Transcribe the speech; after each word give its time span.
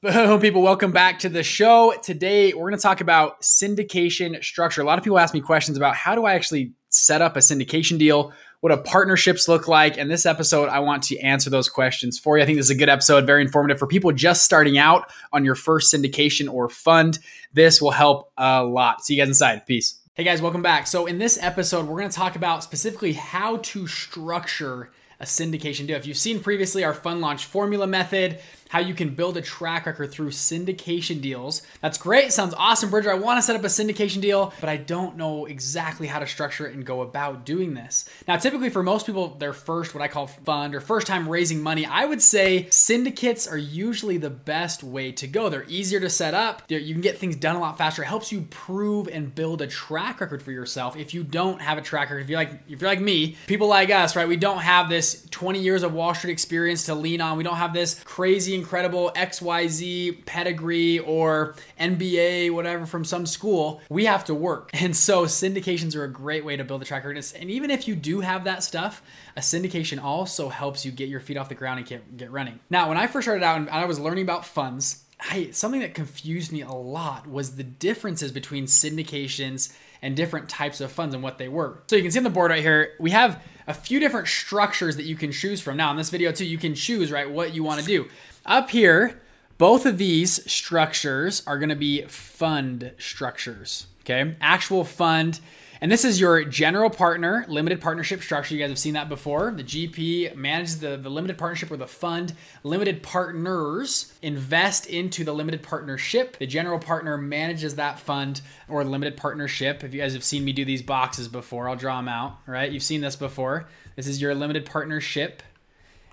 Boom, 0.00 0.38
people, 0.38 0.62
welcome 0.62 0.92
back 0.92 1.18
to 1.18 1.28
the 1.28 1.42
show. 1.42 1.92
Today, 2.04 2.52
we're 2.52 2.70
going 2.70 2.76
to 2.76 2.80
talk 2.80 3.00
about 3.00 3.40
syndication 3.40 4.40
structure. 4.44 4.80
A 4.80 4.84
lot 4.84 4.96
of 4.96 5.02
people 5.02 5.18
ask 5.18 5.34
me 5.34 5.40
questions 5.40 5.76
about 5.76 5.96
how 5.96 6.14
do 6.14 6.24
I 6.24 6.34
actually 6.34 6.72
set 6.88 7.20
up 7.20 7.34
a 7.34 7.40
syndication 7.40 7.98
deal? 7.98 8.32
What 8.60 8.72
do 8.72 8.80
partnerships 8.80 9.48
look 9.48 9.66
like? 9.66 9.98
And 9.98 10.08
this 10.08 10.24
episode, 10.24 10.68
I 10.68 10.78
want 10.78 11.02
to 11.04 11.18
answer 11.18 11.50
those 11.50 11.68
questions 11.68 12.16
for 12.16 12.36
you. 12.36 12.44
I 12.44 12.46
think 12.46 12.58
this 12.58 12.66
is 12.66 12.70
a 12.70 12.76
good 12.76 12.88
episode, 12.88 13.26
very 13.26 13.42
informative 13.42 13.80
for 13.80 13.88
people 13.88 14.12
just 14.12 14.44
starting 14.44 14.78
out 14.78 15.10
on 15.32 15.44
your 15.44 15.56
first 15.56 15.92
syndication 15.92 16.48
or 16.48 16.68
fund. 16.68 17.18
This 17.52 17.82
will 17.82 17.90
help 17.90 18.30
a 18.36 18.62
lot. 18.62 19.04
See 19.04 19.14
you 19.14 19.20
guys 19.20 19.28
inside. 19.28 19.66
Peace. 19.66 19.98
Hey 20.14 20.22
guys, 20.22 20.40
welcome 20.40 20.62
back. 20.62 20.86
So, 20.86 21.06
in 21.06 21.18
this 21.18 21.40
episode, 21.42 21.88
we're 21.88 21.98
going 21.98 22.10
to 22.10 22.16
talk 22.16 22.36
about 22.36 22.62
specifically 22.62 23.14
how 23.14 23.56
to 23.56 23.88
structure 23.88 24.92
a 25.20 25.24
syndication 25.24 25.86
deal. 25.86 25.96
If 25.96 26.06
you've 26.06 26.16
seen 26.16 26.40
previously 26.40 26.84
our 26.84 26.94
fund 26.94 27.20
launch 27.20 27.44
formula 27.44 27.86
method, 27.86 28.38
how 28.68 28.80
you 28.80 28.94
can 28.94 29.14
build 29.14 29.36
a 29.36 29.42
track 29.42 29.86
record 29.86 30.12
through 30.12 30.30
syndication 30.30 31.20
deals. 31.20 31.62
That's 31.80 31.98
great. 31.98 32.32
Sounds 32.32 32.54
awesome, 32.56 32.90
Bridger. 32.90 33.10
I 33.10 33.14
want 33.14 33.38
to 33.38 33.42
set 33.42 33.56
up 33.56 33.64
a 33.64 33.68
syndication 33.68 34.20
deal, 34.20 34.52
but 34.60 34.68
I 34.68 34.76
don't 34.76 35.16
know 35.16 35.46
exactly 35.46 36.06
how 36.06 36.18
to 36.18 36.26
structure 36.26 36.66
it 36.66 36.74
and 36.74 36.84
go 36.84 37.02
about 37.02 37.44
doing 37.44 37.74
this. 37.74 38.08
Now, 38.26 38.36
typically 38.36 38.70
for 38.70 38.82
most 38.82 39.06
people, 39.06 39.28
their 39.28 39.52
first, 39.52 39.94
what 39.94 40.02
I 40.02 40.08
call 40.08 40.26
fund 40.26 40.74
or 40.74 40.80
first 40.80 41.06
time 41.06 41.28
raising 41.28 41.62
money, 41.62 41.86
I 41.86 42.04
would 42.04 42.22
say 42.22 42.68
syndicates 42.70 43.46
are 43.46 43.58
usually 43.58 44.18
the 44.18 44.30
best 44.30 44.82
way 44.82 45.12
to 45.12 45.26
go. 45.26 45.48
They're 45.48 45.64
easier 45.68 46.00
to 46.00 46.10
set 46.10 46.34
up. 46.34 46.62
You 46.68 46.92
can 46.92 47.00
get 47.02 47.18
things 47.18 47.36
done 47.36 47.56
a 47.56 47.60
lot 47.60 47.78
faster. 47.78 48.02
It 48.02 48.06
helps 48.06 48.30
you 48.32 48.42
prove 48.50 49.08
and 49.08 49.34
build 49.34 49.62
a 49.62 49.66
track 49.66 50.20
record 50.20 50.42
for 50.42 50.52
yourself. 50.52 50.96
If 50.96 51.14
you 51.14 51.24
don't 51.24 51.60
have 51.60 51.78
a 51.78 51.82
track 51.82 52.10
record, 52.10 52.22
if 52.22 52.30
you're 52.30 52.38
like 52.38 52.52
if 52.68 52.80
you're 52.80 52.90
like 52.90 53.00
me, 53.00 53.36
people 53.46 53.68
like 53.68 53.90
us, 53.90 54.16
right? 54.16 54.28
We 54.28 54.36
don't 54.36 54.58
have 54.58 54.88
this 54.88 55.26
20 55.30 55.60
years 55.60 55.82
of 55.82 55.92
Wall 55.94 56.14
Street 56.14 56.32
experience 56.32 56.84
to 56.84 56.94
lean 56.94 57.20
on. 57.20 57.36
We 57.36 57.44
don't 57.44 57.56
have 57.56 57.72
this 57.72 58.02
crazy 58.04 58.57
incredible 58.58 59.10
XYZ 59.14 60.24
pedigree 60.26 60.98
or 60.98 61.54
MBA, 61.80 62.52
whatever, 62.52 62.86
from 62.86 63.04
some 63.04 63.26
school, 63.26 63.80
we 63.88 64.04
have 64.04 64.24
to 64.26 64.34
work. 64.34 64.70
And 64.88 64.96
so 64.96 65.26
syndications 65.26 65.94
are 65.96 66.04
a 66.04 66.10
great 66.10 66.46
way 66.46 66.56
to 66.56 66.64
build 66.64 66.80
a 66.80 66.84
track 66.86 67.04
record. 67.04 67.22
And 67.38 67.50
even 67.50 67.70
if 67.70 67.86
you 67.86 67.94
do 67.94 68.20
have 68.20 68.44
that 68.44 68.62
stuff, 68.62 69.02
a 69.36 69.40
syndication 69.40 70.02
also 70.02 70.48
helps 70.48 70.86
you 70.86 70.92
get 70.92 71.10
your 71.10 71.20
feet 71.20 71.36
off 71.36 71.50
the 71.50 71.54
ground 71.54 71.80
and 71.80 71.86
get, 71.86 72.16
get 72.16 72.30
running. 72.30 72.58
Now, 72.70 72.88
when 72.88 72.96
I 72.96 73.06
first 73.06 73.26
started 73.26 73.44
out 73.44 73.58
and 73.58 73.68
I 73.68 73.84
was 73.84 74.00
learning 74.00 74.22
about 74.22 74.46
funds, 74.46 75.04
I, 75.20 75.50
something 75.50 75.80
that 75.80 75.94
confused 75.94 76.52
me 76.52 76.62
a 76.62 76.70
lot 76.70 77.26
was 77.26 77.56
the 77.56 77.64
differences 77.64 78.32
between 78.32 78.66
syndications 78.66 79.74
and 80.00 80.16
different 80.16 80.48
types 80.48 80.80
of 80.80 80.92
funds 80.92 81.14
and 81.14 81.22
what 81.22 81.38
they 81.38 81.48
were. 81.48 81.82
So 81.88 81.96
you 81.96 82.02
can 82.02 82.12
see 82.12 82.18
on 82.18 82.24
the 82.24 82.30
board 82.30 82.50
right 82.50 82.62
here, 82.62 82.94
we 83.00 83.10
have 83.10 83.42
a 83.66 83.74
few 83.74 83.98
different 83.98 84.28
structures 84.28 84.96
that 84.96 85.04
you 85.04 85.16
can 85.16 85.32
choose 85.32 85.60
from. 85.60 85.76
Now 85.76 85.90
in 85.90 85.96
this 85.96 86.10
video 86.10 86.30
too, 86.30 86.46
you 86.46 86.58
can 86.58 86.74
choose, 86.74 87.10
right, 87.10 87.28
what 87.28 87.54
you 87.54 87.64
wanna 87.64 87.82
do. 87.82 88.08
Up 88.46 88.70
here, 88.70 89.20
both 89.58 89.86
of 89.86 89.98
these 89.98 90.50
structures 90.50 91.42
are 91.46 91.58
gonna 91.58 91.76
be 91.76 92.02
fund 92.02 92.92
structures, 92.98 93.86
okay? 94.02 94.36
Actual 94.40 94.84
fund 94.84 95.40
and 95.80 95.92
this 95.92 96.04
is 96.04 96.20
your 96.20 96.42
general 96.44 96.90
partner 96.90 97.44
limited 97.48 97.80
partnership 97.80 98.22
structure. 98.22 98.54
You 98.54 98.60
guys 98.60 98.70
have 98.70 98.78
seen 98.78 98.94
that 98.94 99.08
before. 99.08 99.52
The 99.52 99.62
GP 99.62 100.34
manages 100.34 100.80
the, 100.80 100.96
the 100.96 101.08
limited 101.08 101.38
partnership 101.38 101.70
or 101.70 101.76
the 101.76 101.86
fund. 101.86 102.34
Limited 102.64 103.02
partners 103.02 104.12
invest 104.22 104.86
into 104.86 105.24
the 105.24 105.32
limited 105.32 105.62
partnership. 105.62 106.36
The 106.38 106.46
general 106.46 106.78
partner 106.78 107.16
manages 107.16 107.76
that 107.76 108.00
fund 108.00 108.40
or 108.68 108.84
limited 108.84 109.16
partnership. 109.16 109.84
If 109.84 109.94
you 109.94 110.00
guys 110.00 110.14
have 110.14 110.24
seen 110.24 110.44
me 110.44 110.52
do 110.52 110.64
these 110.64 110.82
boxes 110.82 111.28
before, 111.28 111.68
I'll 111.68 111.76
draw 111.76 111.96
them 111.96 112.08
out, 112.08 112.38
right? 112.46 112.70
You've 112.70 112.82
seen 112.82 113.00
this 113.00 113.16
before. 113.16 113.68
This 113.94 114.08
is 114.08 114.20
your 114.20 114.34
limited 114.34 114.66
partnership. 114.66 115.42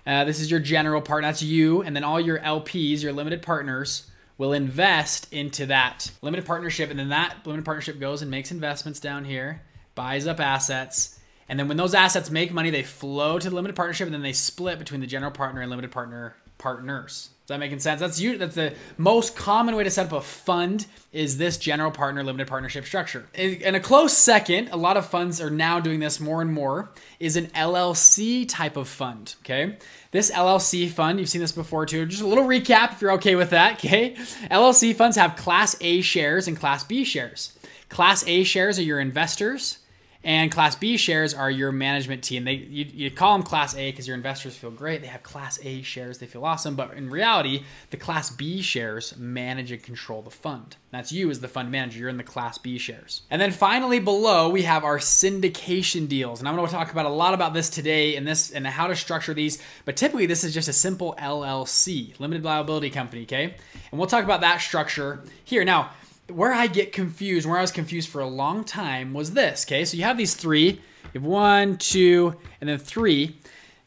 Uh, 0.06 0.24
this 0.24 0.40
is 0.40 0.50
your 0.50 0.60
general 0.60 1.02
partner. 1.02 1.28
That's 1.28 1.42
you. 1.42 1.82
And 1.82 1.96
then 1.96 2.04
all 2.04 2.20
your 2.20 2.38
LPs, 2.38 3.02
your 3.02 3.12
limited 3.12 3.42
partners, 3.42 4.08
will 4.38 4.52
invest 4.52 5.32
into 5.32 5.66
that 5.66 6.10
limited 6.22 6.46
partnership. 6.46 6.90
And 6.90 6.98
then 6.98 7.08
that 7.08 7.38
limited 7.44 7.64
partnership 7.64 7.98
goes 7.98 8.22
and 8.22 8.30
makes 8.30 8.50
investments 8.50 9.00
down 9.00 9.24
here, 9.24 9.62
buys 9.94 10.26
up 10.26 10.40
assets. 10.40 11.18
And 11.48 11.58
then 11.58 11.68
when 11.68 11.76
those 11.76 11.94
assets 11.94 12.30
make 12.30 12.52
money, 12.52 12.70
they 12.70 12.82
flow 12.82 13.38
to 13.38 13.48
the 13.48 13.54
limited 13.54 13.74
partnership 13.74 14.06
and 14.06 14.14
then 14.14 14.22
they 14.22 14.32
split 14.32 14.78
between 14.78 15.00
the 15.00 15.06
general 15.06 15.32
partner 15.32 15.60
and 15.60 15.70
limited 15.70 15.90
partner 15.90 16.36
partners. 16.58 17.30
Is 17.46 17.50
that 17.50 17.60
making 17.60 17.78
sense? 17.78 18.00
That's 18.00 18.18
you. 18.18 18.38
That's 18.38 18.56
the 18.56 18.74
most 18.98 19.36
common 19.36 19.76
way 19.76 19.84
to 19.84 19.90
set 19.90 20.06
up 20.06 20.12
a 20.12 20.20
fund. 20.20 20.84
Is 21.12 21.38
this 21.38 21.56
general 21.58 21.92
partner 21.92 22.24
limited 22.24 22.48
partnership 22.48 22.84
structure? 22.86 23.28
In 23.34 23.76
a 23.76 23.78
close 23.78 24.18
second, 24.18 24.70
a 24.72 24.76
lot 24.76 24.96
of 24.96 25.06
funds 25.06 25.40
are 25.40 25.48
now 25.48 25.78
doing 25.78 26.00
this 26.00 26.18
more 26.18 26.42
and 26.42 26.52
more. 26.52 26.90
Is 27.20 27.36
an 27.36 27.46
LLC 27.54 28.48
type 28.48 28.76
of 28.76 28.88
fund. 28.88 29.36
Okay, 29.42 29.76
this 30.10 30.32
LLC 30.32 30.90
fund, 30.90 31.20
you've 31.20 31.28
seen 31.28 31.40
this 31.40 31.52
before 31.52 31.86
too. 31.86 32.04
Just 32.06 32.20
a 32.20 32.26
little 32.26 32.46
recap 32.46 32.94
if 32.94 33.00
you're 33.00 33.12
okay 33.12 33.36
with 33.36 33.50
that. 33.50 33.74
Okay, 33.86 34.14
LLC 34.50 34.92
funds 34.92 35.16
have 35.16 35.36
Class 35.36 35.76
A 35.80 36.00
shares 36.00 36.48
and 36.48 36.58
Class 36.58 36.82
B 36.82 37.04
shares. 37.04 37.56
Class 37.88 38.26
A 38.26 38.42
shares 38.42 38.76
are 38.80 38.82
your 38.82 38.98
investors. 38.98 39.78
And 40.26 40.50
Class 40.50 40.74
B 40.74 40.96
shares 40.96 41.34
are 41.34 41.48
your 41.48 41.70
management 41.70 42.24
team. 42.24 42.42
They 42.42 42.54
you, 42.54 42.84
you 42.92 43.10
call 43.12 43.38
them 43.38 43.44
Class 43.44 43.76
A 43.76 43.92
because 43.92 44.08
your 44.08 44.16
investors 44.16 44.56
feel 44.56 44.72
great. 44.72 45.00
They 45.00 45.06
have 45.06 45.22
Class 45.22 45.60
A 45.62 45.82
shares. 45.82 46.18
They 46.18 46.26
feel 46.26 46.44
awesome. 46.44 46.74
But 46.74 46.94
in 46.94 47.08
reality, 47.10 47.62
the 47.90 47.96
Class 47.96 48.30
B 48.30 48.60
shares 48.60 49.16
manage 49.16 49.70
and 49.70 49.80
control 49.80 50.22
the 50.22 50.30
fund. 50.30 50.74
That's 50.90 51.12
you 51.12 51.30
as 51.30 51.38
the 51.38 51.46
fund 51.46 51.70
manager. 51.70 52.00
You're 52.00 52.08
in 52.08 52.16
the 52.16 52.24
Class 52.24 52.58
B 52.58 52.76
shares. 52.76 53.22
And 53.30 53.40
then 53.40 53.52
finally 53.52 54.00
below, 54.00 54.48
we 54.48 54.62
have 54.62 54.82
our 54.82 54.98
syndication 54.98 56.08
deals. 56.08 56.40
And 56.40 56.48
I'm 56.48 56.56
going 56.56 56.66
to 56.66 56.74
talk 56.74 56.90
about 56.90 57.06
a 57.06 57.10
lot 57.10 57.32
about 57.32 57.54
this 57.54 57.70
today 57.70 58.16
and 58.16 58.26
this 58.26 58.50
and 58.50 58.66
how 58.66 58.88
to 58.88 58.96
structure 58.96 59.32
these. 59.32 59.62
But 59.84 59.96
typically, 59.96 60.26
this 60.26 60.42
is 60.42 60.52
just 60.52 60.66
a 60.68 60.72
simple 60.72 61.14
LLC, 61.20 62.18
limited 62.18 62.44
liability 62.44 62.90
company. 62.90 63.22
Okay, 63.22 63.54
and 63.92 63.98
we'll 63.98 64.08
talk 64.08 64.24
about 64.24 64.40
that 64.40 64.60
structure 64.60 65.22
here 65.44 65.64
now 65.64 65.92
where 66.28 66.52
I 66.52 66.66
get 66.66 66.92
confused, 66.92 67.46
where 67.46 67.58
I 67.58 67.60
was 67.60 67.72
confused 67.72 68.08
for 68.08 68.20
a 68.20 68.26
long 68.26 68.64
time 68.64 69.12
was 69.12 69.32
this. 69.32 69.64
Okay, 69.66 69.84
so 69.84 69.96
you 69.96 70.04
have 70.04 70.18
these 70.18 70.34
three. 70.34 70.80
You 71.12 71.20
have 71.20 71.24
one, 71.24 71.76
two, 71.76 72.36
and 72.60 72.68
then 72.68 72.78
three. 72.78 73.38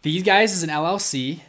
These 0.02 0.24
guys 0.24 0.54
is 0.54 0.64
an 0.64 0.70
LLC. 0.70 1.42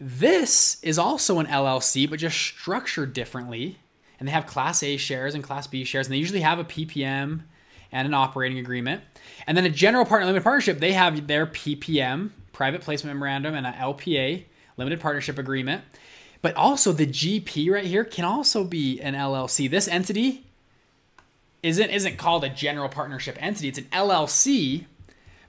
This 0.00 0.82
is 0.82 0.98
also 0.98 1.38
an 1.38 1.46
LLC, 1.46 2.08
but 2.08 2.18
just 2.18 2.36
structured 2.36 3.12
differently. 3.12 3.78
And 4.18 4.28
they 4.28 4.32
have 4.32 4.46
Class 4.46 4.82
A 4.82 4.96
shares 4.96 5.34
and 5.34 5.42
Class 5.42 5.66
B 5.66 5.84
shares, 5.84 6.06
and 6.06 6.14
they 6.14 6.18
usually 6.18 6.40
have 6.40 6.58
a 6.58 6.64
PPM 6.64 7.42
and 7.90 8.06
an 8.08 8.14
operating 8.14 8.58
agreement. 8.58 9.02
And 9.46 9.56
then 9.56 9.64
a 9.64 9.70
general 9.70 10.04
partner 10.04 10.26
limited 10.26 10.42
partnership, 10.42 10.78
they 10.78 10.92
have 10.92 11.26
their 11.26 11.46
PPM, 11.46 12.30
private 12.52 12.82
placement 12.82 13.16
memorandum, 13.16 13.54
and 13.54 13.66
an 13.66 13.74
LPA, 13.74 14.44
limited 14.76 15.00
partnership 15.00 15.38
agreement. 15.38 15.82
But 16.44 16.56
also 16.56 16.92
the 16.92 17.06
GP 17.06 17.70
right 17.70 17.86
here 17.86 18.04
can 18.04 18.26
also 18.26 18.64
be 18.64 19.00
an 19.00 19.14
LLC. 19.14 19.70
This 19.70 19.88
entity 19.88 20.44
isn't 21.62 21.88
isn't 21.88 22.18
called 22.18 22.44
a 22.44 22.50
general 22.50 22.90
partnership 22.90 23.38
entity. 23.40 23.68
It's 23.68 23.78
an 23.78 23.86
LLC, 23.90 24.84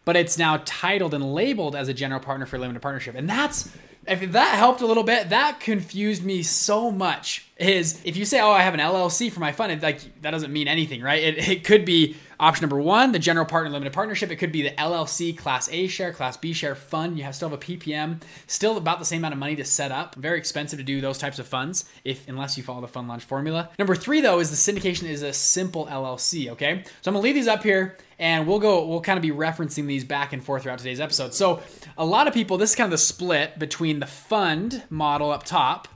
but 0.06 0.16
it's 0.16 0.38
now 0.38 0.62
titled 0.64 1.14
and 1.14 1.34
labeled 1.34 1.76
as 1.76 1.90
a 1.90 1.94
general 1.94 2.22
partner 2.22 2.46
for 2.46 2.58
limited 2.58 2.82
partnership. 2.82 3.14
And 3.14 3.30
that's 3.30 3.70
if 4.08 4.32
that 4.32 4.56
helped 4.56 4.80
a 4.80 4.86
little 4.86 5.04
bit, 5.04 5.28
that 5.28 5.60
confused 5.60 6.24
me 6.24 6.42
so 6.44 6.90
much. 6.92 7.46
Is 7.58 8.02
if 8.04 8.18
you 8.18 8.26
say, 8.26 8.42
"Oh, 8.42 8.52
I 8.52 8.62
have 8.62 8.74
an 8.74 8.82
LLC 8.82 9.32
for 9.32 9.40
my 9.40 9.54
fund," 9.54 9.72
it, 9.72 9.82
like 9.82 10.22
that 10.22 10.32
doesn't 10.32 10.52
mean 10.52 10.68
anything, 10.68 11.02
right? 11.02 11.24
It, 11.24 11.48
it 11.48 11.64
could 11.64 11.86
be 11.86 12.18
Option 12.40 12.64
number 12.64 12.82
one, 12.82 13.14
the 13.14 13.20
general 13.20 13.46
partner 13.46 13.70
limited 13.70 13.94
partnership. 13.94 14.30
It 14.30 14.36
could 14.36 14.52
be 14.52 14.62
the 14.62 14.72
LLC 14.72 15.38
Class 15.38 15.70
A 15.72 15.88
share, 15.88 16.12
Class 16.12 16.36
B 16.36 16.52
share 16.52 16.76
fund. 16.76 17.18
You 17.18 17.24
have 17.24 17.34
still 17.34 17.50
have 17.50 17.58
a 17.58 17.62
PPM, 17.62 18.22
still 18.48 18.76
about 18.76 19.00
the 19.00 19.06
same 19.06 19.22
amount 19.22 19.34
of 19.34 19.40
money 19.40 19.56
to 19.56 19.64
set 19.64 19.92
up. 19.92 20.16
Very 20.16 20.38
expensive 20.38 20.78
to 20.80 20.84
do 20.84 21.00
those 21.00 21.18
types 21.18 21.40
of 21.40 21.48
funds, 21.48 21.86
if 22.04 22.28
unless 22.28 22.58
you 22.58 22.64
follow 22.64 22.82
the 22.82 22.90
fund 22.90 23.08
launch 23.08 23.24
formula. 23.24 23.70
Number 23.80 23.96
three, 23.96 24.20
though, 24.20 24.40
is 24.40 24.50
the 24.50 24.74
syndication 24.74 25.08
is 25.08 25.22
a 25.22 25.32
simple 25.32 25.88
LLC. 25.88 26.50
Okay, 26.50 26.84
so 27.02 27.10
I'm 27.10 27.14
gonna 27.14 27.24
leave 27.24 27.36
these 27.36 27.48
up 27.48 27.64
here, 27.64 27.98
and 28.20 28.46
we'll 28.46 28.60
go. 28.60 28.86
We'll 28.86 29.02
kind 29.02 29.18
of 29.18 29.24
be 29.24 29.32
referencing 29.32 29.88
these 29.88 30.04
back 30.04 30.34
and 30.34 30.44
forth 30.44 30.64
throughout 30.64 30.80
today's 30.80 31.00
episode. 31.00 31.34
So 31.34 31.62
a 31.98 32.06
lot 32.06 32.28
of 32.28 32.34
people, 32.34 32.58
this 32.58 32.72
is 32.72 32.76
kind 32.76 32.88
of 32.88 32.92
the 32.92 32.98
split 32.98 33.58
between 33.58 34.02
the 34.02 34.08
fund 34.08 34.84
model 34.90 35.32
up 35.32 35.44
top 35.44 35.88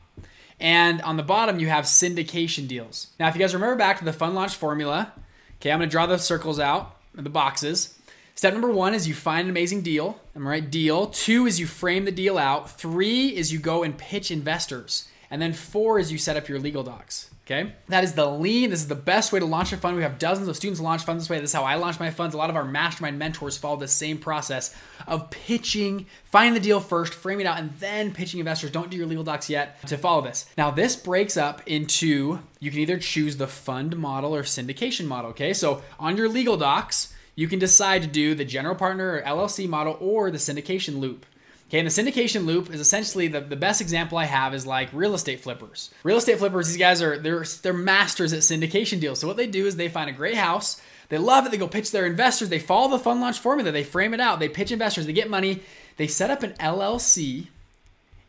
and 0.59 1.01
on 1.01 1.17
the 1.17 1.23
bottom, 1.23 1.59
you 1.59 1.67
have 1.69 1.85
syndication 1.85 2.67
deals. 2.67 3.07
Now, 3.19 3.27
if 3.27 3.35
you 3.35 3.39
guys 3.39 3.53
remember 3.53 3.75
back 3.75 3.99
to 3.99 4.05
the 4.05 4.13
fund 4.13 4.35
launch 4.35 4.55
formula, 4.55 5.13
Okay, 5.59 5.71
I'm 5.71 5.79
gonna 5.79 5.91
draw 5.91 6.05
the 6.05 6.17
circles 6.17 6.57
out, 6.57 6.95
the 7.13 7.29
boxes. 7.29 7.99
Step 8.33 8.53
number 8.53 8.71
one 8.71 8.93
is 8.93 9.09
you 9.09 9.13
find 9.13 9.43
an 9.45 9.49
amazing 9.49 9.81
deal. 9.81 10.21
I'm 10.33 10.47
right? 10.47 10.71
Deal. 10.71 11.07
Two 11.07 11.45
is 11.45 11.59
you 11.59 11.67
frame 11.67 12.05
the 12.05 12.13
deal 12.13 12.37
out. 12.37 12.71
Three 12.71 13.35
is 13.35 13.51
you 13.51 13.59
go 13.59 13.83
and 13.83 13.97
pitch 13.97 14.31
investors. 14.31 15.09
And 15.29 15.41
then 15.41 15.51
four 15.51 15.99
is 15.99 16.13
you 16.13 16.17
set 16.17 16.37
up 16.37 16.47
your 16.47 16.59
legal 16.59 16.81
docs. 16.81 17.29
Okay, 17.51 17.73
that 17.87 18.03
is 18.03 18.13
the 18.13 18.27
lean. 18.29 18.69
This 18.69 18.81
is 18.81 18.87
the 18.87 18.93
best 18.93 19.33
way 19.33 19.39
to 19.39 19.45
launch 19.45 19.73
a 19.73 19.77
fund. 19.77 19.97
We 19.97 20.03
have 20.03 20.19
dozens 20.19 20.47
of 20.47 20.55
students 20.55 20.79
launch 20.79 21.03
funds 21.03 21.23
this 21.23 21.31
way. 21.31 21.39
This 21.39 21.49
is 21.49 21.55
how 21.55 21.63
I 21.63 21.75
launch 21.75 21.99
my 21.99 22.11
funds. 22.11 22.35
A 22.35 22.37
lot 22.37 22.51
of 22.51 22.55
our 22.55 22.63
mastermind 22.63 23.17
mentors 23.17 23.57
follow 23.57 23.77
the 23.77 23.87
same 23.87 24.19
process 24.19 24.75
of 25.07 25.31
pitching, 25.31 26.05
finding 26.25 26.53
the 26.53 26.59
deal 26.59 26.79
first, 26.79 27.11
framing 27.11 27.47
it 27.47 27.49
out, 27.49 27.57
and 27.57 27.71
then 27.79 28.13
pitching 28.13 28.39
investors. 28.39 28.69
Don't 28.69 28.91
do 28.91 28.97
your 28.97 29.07
legal 29.07 29.23
docs 29.23 29.49
yet 29.49 29.81
to 29.87 29.97
follow 29.97 30.21
this. 30.21 30.45
Now, 30.59 30.69
this 30.69 30.95
breaks 30.95 31.37
up 31.37 31.63
into 31.65 32.37
you 32.59 32.69
can 32.69 32.81
either 32.81 32.99
choose 32.99 33.37
the 33.37 33.47
fund 33.47 33.97
model 33.97 34.35
or 34.35 34.43
syndication 34.43 35.07
model. 35.07 35.31
Okay, 35.31 35.51
so 35.51 35.81
on 35.97 36.17
your 36.17 36.29
legal 36.29 36.55
docs, 36.55 37.15
you 37.33 37.47
can 37.47 37.57
decide 37.57 38.03
to 38.03 38.07
do 38.07 38.35
the 38.35 38.45
general 38.45 38.75
partner 38.75 39.13
or 39.13 39.21
LLC 39.23 39.67
model 39.67 39.97
or 39.99 40.29
the 40.29 40.37
syndication 40.37 40.99
loop. 40.99 41.25
Okay, 41.69 41.77
and 41.77 41.87
the 41.87 41.91
syndication 41.91 42.45
loop 42.45 42.73
is 42.73 42.79
essentially 42.79 43.27
the, 43.27 43.41
the 43.41 43.55
best 43.55 43.79
example 43.79 44.17
I 44.17 44.25
have 44.25 44.55
is 44.55 44.65
like 44.65 44.89
real 44.91 45.13
estate 45.13 45.39
flippers. 45.39 45.91
Real 46.01 46.17
estate 46.17 46.39
flippers, 46.39 46.67
these 46.67 46.77
guys 46.77 46.99
are 46.99 47.19
they're 47.19 47.45
they're 47.61 47.73
masters 47.73 48.33
at 48.33 48.39
syndication 48.39 48.99
deals. 48.99 49.19
So 49.19 49.27
what 49.27 49.37
they 49.37 49.45
do 49.45 49.67
is 49.67 49.75
they 49.75 49.87
find 49.87 50.09
a 50.09 50.13
great 50.13 50.33
house, 50.33 50.81
they 51.09 51.19
love 51.19 51.45
it, 51.45 51.51
they 51.51 51.57
go 51.57 51.67
pitch 51.67 51.91
their 51.91 52.07
investors, 52.07 52.49
they 52.49 52.57
follow 52.57 52.89
the 52.89 52.97
fund 52.97 53.21
launch 53.21 53.37
formula, 53.37 53.71
they 53.71 53.83
frame 53.83 54.15
it 54.15 54.19
out, 54.19 54.39
they 54.39 54.49
pitch 54.49 54.71
investors, 54.71 55.05
they 55.05 55.13
get 55.13 55.29
money, 55.29 55.61
they 55.97 56.07
set 56.07 56.31
up 56.31 56.41
an 56.41 56.53
LLC, 56.53 57.49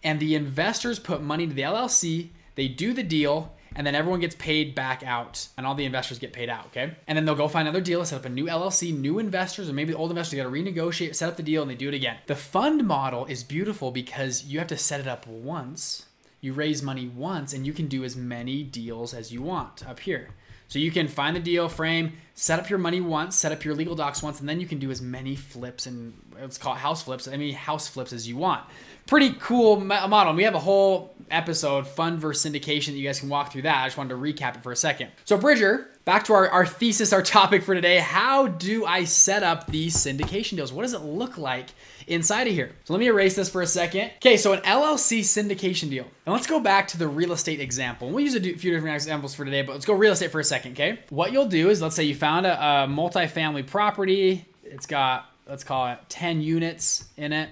and 0.05 0.21
the 0.21 0.35
investors 0.35 0.99
put 0.99 1.23
money 1.23 1.45
into 1.45 1.57
the 1.57 1.63
LLC, 1.63 2.29
they 2.57 2.69
do 2.69 2.93
the 2.93 3.03
deal, 3.03 3.55
and 3.77 3.87
then 3.87 3.95
everyone 3.95 4.21
gets 4.21 4.35
paid 4.35 4.75
back 4.75 5.03
out 5.03 5.49
and 5.57 5.67
all 5.67 5.75
the 5.75 5.85
investors 5.85 6.19
get 6.19 6.33
paid 6.33 6.49
out 6.49 6.67
okay? 6.67 6.95
And 7.07 7.17
then 7.17 7.25
they'll 7.25 7.35
go 7.35 7.49
find 7.49 7.69
another 7.69 7.83
deal 7.83 8.05
set 8.05 8.19
up 8.19 8.25
a 8.25 8.29
new 8.29 8.47
llc 8.47 8.99
new 8.99 9.19
investors 9.19 9.69
or 9.69 9.73
maybe 9.73 9.93
the 9.93 9.99
old 9.99 10.11
investors 10.11 10.37
got 10.37 10.45
to 10.45 10.51
renegotiate 10.51 11.15
set 11.15 11.29
up 11.29 11.37
the 11.37 11.43
deal 11.43 11.63
and 11.63 11.71
they 11.71 11.75
do 11.75 11.89
it 11.89 11.95
again. 11.95 12.19
The 12.27 12.37
fund 12.37 12.87
model 12.87 13.27
is 13.27 13.45
beautiful 13.45 13.91
because 13.91 14.45
you 14.45 14.59
have 14.59 14.69
to 14.69 14.79
set 14.79 15.01
it 15.01 15.07
up 15.07 15.27
once 15.27 16.07
you 16.41 16.53
raise 16.53 16.83
money 16.83 17.09
once 17.09 17.53
and 17.53 17.67
you 17.67 17.73
can 17.73 17.87
do 17.87 18.05
as 18.05 18.17
many 18.17 18.63
deals 18.63 19.13
as 19.15 19.33
you 19.33 19.43
want 19.43 19.87
up 19.87 20.01
here. 20.01 20.31
So 20.69 20.79
you 20.79 20.93
can 20.93 21.09
find 21.09 21.35
the 21.35 21.41
deal 21.41 21.69
frame, 21.69 22.13
set 22.35 22.61
up 22.61 22.71
your 22.71 22.79
money 22.79 23.01
once, 23.01 23.35
set 23.35 23.51
up 23.51 23.65
your 23.65 23.75
legal 23.75 23.97
docs 23.97 24.23
once, 24.23 24.39
and 24.39 24.49
then 24.49 24.61
you 24.61 24.69
can 24.69 24.79
do 24.79 24.91
as 24.93 25.03
many 25.03 25.35
flips 25.35 25.87
and 25.87 26.15
let's 26.41 26.59
call 26.59 26.75
it 26.75 26.79
house 26.79 27.03
flips, 27.03 27.27
I 27.27 27.37
mean 27.37 27.55
house 27.55 27.89
flips 27.89 28.13
as 28.13 28.29
you 28.29 28.37
want. 28.37 28.65
Pretty 29.11 29.33
cool 29.41 29.81
model. 29.81 30.35
We 30.35 30.45
have 30.45 30.55
a 30.55 30.61
whole 30.61 31.17
episode, 31.33 31.89
fund 31.89 32.21
versus 32.21 32.49
syndication, 32.49 32.93
that 32.93 32.93
you 32.93 33.05
guys 33.05 33.19
can 33.19 33.29
walk 33.29 33.51
through 33.51 33.63
that. 33.63 33.83
I 33.83 33.87
just 33.87 33.97
wanted 33.97 34.11
to 34.11 34.15
recap 34.15 34.55
it 34.55 34.63
for 34.63 34.71
a 34.71 34.77
second. 34.77 35.11
So 35.25 35.37
Bridger, 35.37 35.91
back 36.05 36.23
to 36.27 36.33
our, 36.33 36.49
our 36.49 36.65
thesis, 36.65 37.13
our 37.13 37.21
topic 37.21 37.65
for 37.65 37.75
today. 37.75 37.99
How 37.99 38.47
do 38.47 38.87
I 38.87 39.03
set 39.03 39.43
up 39.43 39.67
these 39.67 39.97
syndication 39.97 40.55
deals? 40.55 40.73
What 40.73 40.83
does 40.83 40.93
it 40.93 41.01
look 41.01 41.39
like 41.39 41.71
inside 42.07 42.47
of 42.47 42.53
here? 42.53 42.71
So 42.85 42.93
let 42.93 43.01
me 43.01 43.09
erase 43.09 43.35
this 43.35 43.51
for 43.51 43.63
a 43.63 43.67
second. 43.67 44.13
Okay, 44.19 44.37
so 44.37 44.53
an 44.53 44.61
LLC 44.61 45.23
syndication 45.23 45.91
deal. 45.91 46.07
And 46.25 46.33
let's 46.33 46.47
go 46.47 46.61
back 46.61 46.87
to 46.89 46.97
the 46.97 47.09
real 47.09 47.33
estate 47.33 47.59
example. 47.59 48.11
We'll 48.11 48.25
use 48.25 48.37
a 48.37 48.41
few 48.41 48.71
different 48.71 48.95
examples 48.95 49.35
for 49.35 49.45
today, 49.45 49.63
but 49.63 49.73
let's 49.73 49.87
go 49.87 49.95
real 49.95 50.13
estate 50.13 50.31
for 50.31 50.39
a 50.39 50.45
second, 50.45 50.75
okay? 50.75 51.01
What 51.09 51.33
you'll 51.33 51.47
do 51.47 51.69
is, 51.69 51.83
let's 51.83 51.97
say 51.97 52.05
you 52.05 52.15
found 52.15 52.47
a, 52.47 52.53
a 52.53 52.87
multifamily 52.87 53.67
property. 53.67 54.47
It's 54.63 54.87
got, 54.87 55.27
let's 55.49 55.65
call 55.65 55.89
it 55.89 55.99
10 56.09 56.43
units 56.43 57.09
in 57.17 57.33
it. 57.33 57.51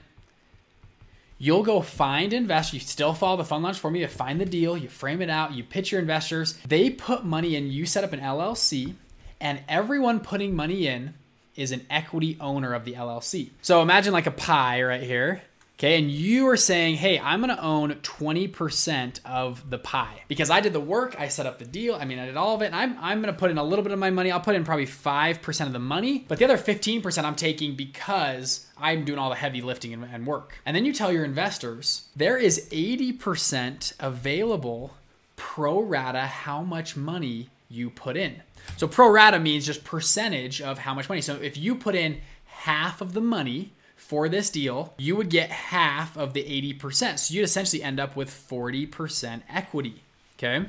You'll 1.38 1.62
go 1.62 1.80
find 1.80 2.32
investors. 2.32 2.74
You 2.74 2.80
still 2.80 3.14
follow 3.14 3.36
the 3.36 3.44
fund 3.44 3.62
launch 3.62 3.78
formula. 3.78 4.02
You 4.02 4.08
find 4.08 4.40
the 4.40 4.44
deal, 4.44 4.76
you 4.76 4.88
frame 4.88 5.22
it 5.22 5.30
out, 5.30 5.52
you 5.52 5.62
pitch 5.62 5.92
your 5.92 6.00
investors. 6.00 6.58
They 6.66 6.90
put 6.90 7.24
money 7.24 7.54
in, 7.54 7.70
you 7.70 7.86
set 7.86 8.02
up 8.02 8.12
an 8.12 8.20
LLC, 8.20 8.94
and 9.40 9.60
everyone 9.68 10.20
putting 10.20 10.56
money 10.56 10.88
in 10.88 11.14
is 11.54 11.72
an 11.72 11.86
equity 11.90 12.36
owner 12.40 12.74
of 12.74 12.84
the 12.84 12.94
LLC. 12.94 13.50
So 13.62 13.82
imagine 13.82 14.12
like 14.12 14.26
a 14.26 14.32
pie 14.32 14.82
right 14.82 15.02
here. 15.02 15.42
Okay, 15.78 15.96
and 15.96 16.10
you 16.10 16.48
are 16.48 16.56
saying, 16.56 16.96
hey, 16.96 17.20
I'm 17.20 17.38
gonna 17.38 17.56
own 17.62 17.92
20% 17.94 19.20
of 19.24 19.70
the 19.70 19.78
pie 19.78 20.24
because 20.26 20.50
I 20.50 20.60
did 20.60 20.72
the 20.72 20.80
work, 20.80 21.14
I 21.16 21.28
set 21.28 21.46
up 21.46 21.60
the 21.60 21.64
deal, 21.64 21.94
I 21.94 22.04
mean, 22.04 22.18
I 22.18 22.26
did 22.26 22.36
all 22.36 22.56
of 22.56 22.62
it, 22.62 22.66
and 22.66 22.74
I'm, 22.74 22.96
I'm 23.00 23.20
gonna 23.20 23.32
put 23.32 23.52
in 23.52 23.58
a 23.58 23.62
little 23.62 23.84
bit 23.84 23.92
of 23.92 23.98
my 24.00 24.10
money. 24.10 24.32
I'll 24.32 24.40
put 24.40 24.56
in 24.56 24.64
probably 24.64 24.86
5% 24.86 25.66
of 25.66 25.72
the 25.72 25.78
money, 25.78 26.24
but 26.26 26.40
the 26.40 26.44
other 26.46 26.58
15% 26.58 27.22
I'm 27.22 27.36
taking 27.36 27.76
because 27.76 28.66
I'm 28.76 29.04
doing 29.04 29.20
all 29.20 29.30
the 29.30 29.36
heavy 29.36 29.62
lifting 29.62 29.94
and, 29.94 30.02
and 30.02 30.26
work. 30.26 30.58
And 30.66 30.74
then 30.74 30.84
you 30.84 30.92
tell 30.92 31.12
your 31.12 31.24
investors 31.24 32.08
there 32.16 32.36
is 32.36 32.68
80% 32.72 33.92
available 34.00 34.96
pro 35.36 35.80
rata 35.80 36.22
how 36.22 36.62
much 36.62 36.96
money 36.96 37.50
you 37.68 37.88
put 37.88 38.16
in. 38.16 38.42
So 38.78 38.88
pro 38.88 39.08
rata 39.12 39.38
means 39.38 39.64
just 39.64 39.84
percentage 39.84 40.60
of 40.60 40.78
how 40.78 40.92
much 40.92 41.08
money. 41.08 41.20
So 41.20 41.36
if 41.36 41.56
you 41.56 41.76
put 41.76 41.94
in 41.94 42.20
half 42.46 43.00
of 43.00 43.12
the 43.12 43.20
money, 43.20 43.74
for 44.08 44.26
this 44.30 44.48
deal, 44.48 44.94
you 44.96 45.16
would 45.16 45.28
get 45.28 45.50
half 45.50 46.16
of 46.16 46.32
the 46.32 46.42
80%. 46.42 47.18
So 47.18 47.34
you'd 47.34 47.42
essentially 47.42 47.82
end 47.82 48.00
up 48.00 48.16
with 48.16 48.30
40% 48.30 49.42
equity. 49.50 50.02
Okay. 50.38 50.64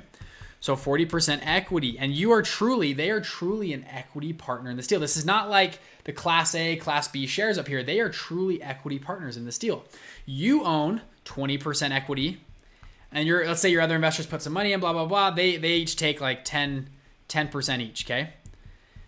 So 0.60 0.76
40% 0.76 1.40
equity. 1.44 1.98
And 1.98 2.12
you 2.14 2.34
are 2.34 2.42
truly, 2.42 2.92
they 2.92 3.10
are 3.10 3.22
truly 3.22 3.72
an 3.72 3.86
equity 3.90 4.34
partner 4.34 4.70
in 4.70 4.76
this 4.76 4.88
deal. 4.88 5.00
This 5.00 5.16
is 5.16 5.24
not 5.24 5.50
like 5.50 5.80
the 6.04 6.12
Class 6.12 6.54
A, 6.54 6.76
Class 6.76 7.08
B 7.08 7.26
shares 7.28 7.58
up 7.58 7.70
here. 7.70 7.82
They 7.82 8.02
are 8.02 8.10
truly 8.10 8.62
equity 8.62 9.00
partners 9.00 9.38
in 9.38 9.46
this 9.46 9.58
deal. 9.58 9.86
You 10.26 10.66
own 10.66 11.00
20% 11.24 11.92
equity. 11.92 12.42
And 13.10 13.26
your 13.26 13.48
let's 13.48 13.62
say 13.62 13.70
your 13.70 13.82
other 13.82 13.96
investors 13.96 14.26
put 14.26 14.42
some 14.42 14.52
money 14.52 14.74
in, 14.74 14.82
blah, 14.82 14.92
blah, 14.92 15.06
blah. 15.06 15.32
They 15.32 15.56
they 15.56 15.76
each 15.76 15.96
take 15.96 16.20
like 16.20 16.44
10, 16.44 16.90
10% 17.30 17.80
each, 17.80 18.06
okay? 18.06 18.34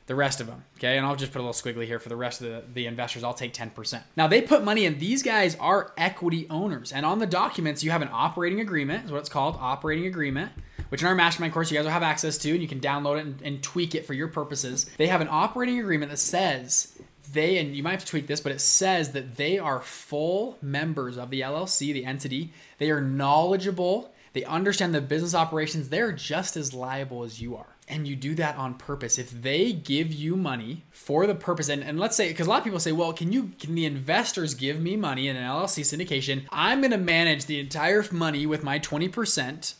The 0.07 0.15
rest 0.15 0.41
of 0.41 0.47
them. 0.47 0.63
Okay. 0.77 0.97
And 0.97 1.05
I'll 1.05 1.15
just 1.15 1.31
put 1.31 1.39
a 1.39 1.45
little 1.45 1.53
squiggly 1.53 1.85
here 1.85 1.99
for 1.99 2.09
the 2.09 2.15
rest 2.15 2.41
of 2.41 2.47
the, 2.47 2.63
the 2.73 2.85
investors. 2.85 3.23
I'll 3.23 3.33
take 3.33 3.53
10%. 3.53 4.01
Now 4.17 4.27
they 4.27 4.41
put 4.41 4.63
money 4.63 4.85
in. 4.85 4.99
These 4.99 5.23
guys 5.23 5.55
are 5.55 5.93
equity 5.97 6.47
owners. 6.49 6.91
And 6.91 7.05
on 7.05 7.19
the 7.19 7.27
documents, 7.27 7.83
you 7.83 7.91
have 7.91 8.01
an 8.01 8.09
operating 8.11 8.59
agreement, 8.59 9.05
is 9.05 9.11
what 9.11 9.19
it's 9.19 9.29
called 9.29 9.57
operating 9.59 10.07
agreement, 10.07 10.51
which 10.89 11.01
in 11.01 11.07
our 11.07 11.15
mastermind 11.15 11.53
course, 11.53 11.71
you 11.71 11.77
guys 11.77 11.85
will 11.85 11.91
have 11.91 12.03
access 12.03 12.37
to, 12.39 12.51
and 12.51 12.61
you 12.61 12.67
can 12.67 12.79
download 12.79 13.19
it 13.19 13.25
and, 13.25 13.41
and 13.41 13.63
tweak 13.63 13.95
it 13.95 14.05
for 14.05 14.13
your 14.13 14.27
purposes. 14.27 14.89
They 14.97 15.07
have 15.07 15.21
an 15.21 15.29
operating 15.29 15.79
agreement 15.79 16.11
that 16.11 16.17
says 16.17 16.99
they, 17.31 17.57
and 17.57 17.75
you 17.75 17.83
might 17.83 17.91
have 17.91 18.01
to 18.01 18.07
tweak 18.07 18.27
this, 18.27 18.41
but 18.41 18.51
it 18.51 18.59
says 18.59 19.11
that 19.13 19.37
they 19.37 19.57
are 19.59 19.79
full 19.81 20.57
members 20.61 21.17
of 21.17 21.29
the 21.29 21.41
LLC, 21.41 21.93
the 21.93 22.05
entity. 22.05 22.51
They 22.77 22.91
are 22.91 23.01
knowledgeable. 23.01 24.13
They 24.33 24.43
understand 24.43 24.93
the 24.93 25.01
business 25.01 25.35
operations. 25.35 25.89
They're 25.89 26.11
just 26.11 26.57
as 26.57 26.73
liable 26.73 27.23
as 27.23 27.41
you 27.41 27.55
are 27.55 27.67
and 27.87 28.07
you 28.07 28.15
do 28.15 28.35
that 28.35 28.55
on 28.55 28.75
purpose. 28.75 29.17
If 29.17 29.29
they 29.31 29.73
give 29.73 30.13
you 30.13 30.35
money 30.35 30.83
for 30.91 31.27
the 31.27 31.35
purpose 31.35 31.69
and, 31.69 31.83
and 31.83 31.99
let's 31.99 32.15
say 32.15 32.29
because 32.29 32.47
a 32.47 32.49
lot 32.49 32.59
of 32.59 32.63
people 32.63 32.79
say 32.79 32.91
well 32.91 33.13
can 33.13 33.31
you 33.31 33.51
can 33.59 33.75
the 33.75 33.85
investors 33.85 34.53
give 34.53 34.79
me 34.79 34.95
money 34.95 35.27
in 35.27 35.35
an 35.35 35.43
llc 35.43 35.81
syndication? 35.81 36.45
I'm 36.51 36.81
going 36.81 36.91
to 36.91 36.97
manage 36.97 37.45
the 37.45 37.59
entire 37.59 38.05
money 38.11 38.45
with 38.45 38.63
my 38.63 38.79
20% 38.79 39.73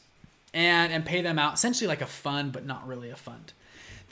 and 0.54 0.94
and 0.94 1.06
pay 1.06 1.22
them 1.22 1.40
out 1.40 1.54
essentially 1.54 1.88
like 1.88 2.02
a 2.02 2.08
fund 2.08 2.52
but 2.52 2.66
not 2.66 2.88
really 2.88 3.10
a 3.10 3.16
fund. 3.16 3.54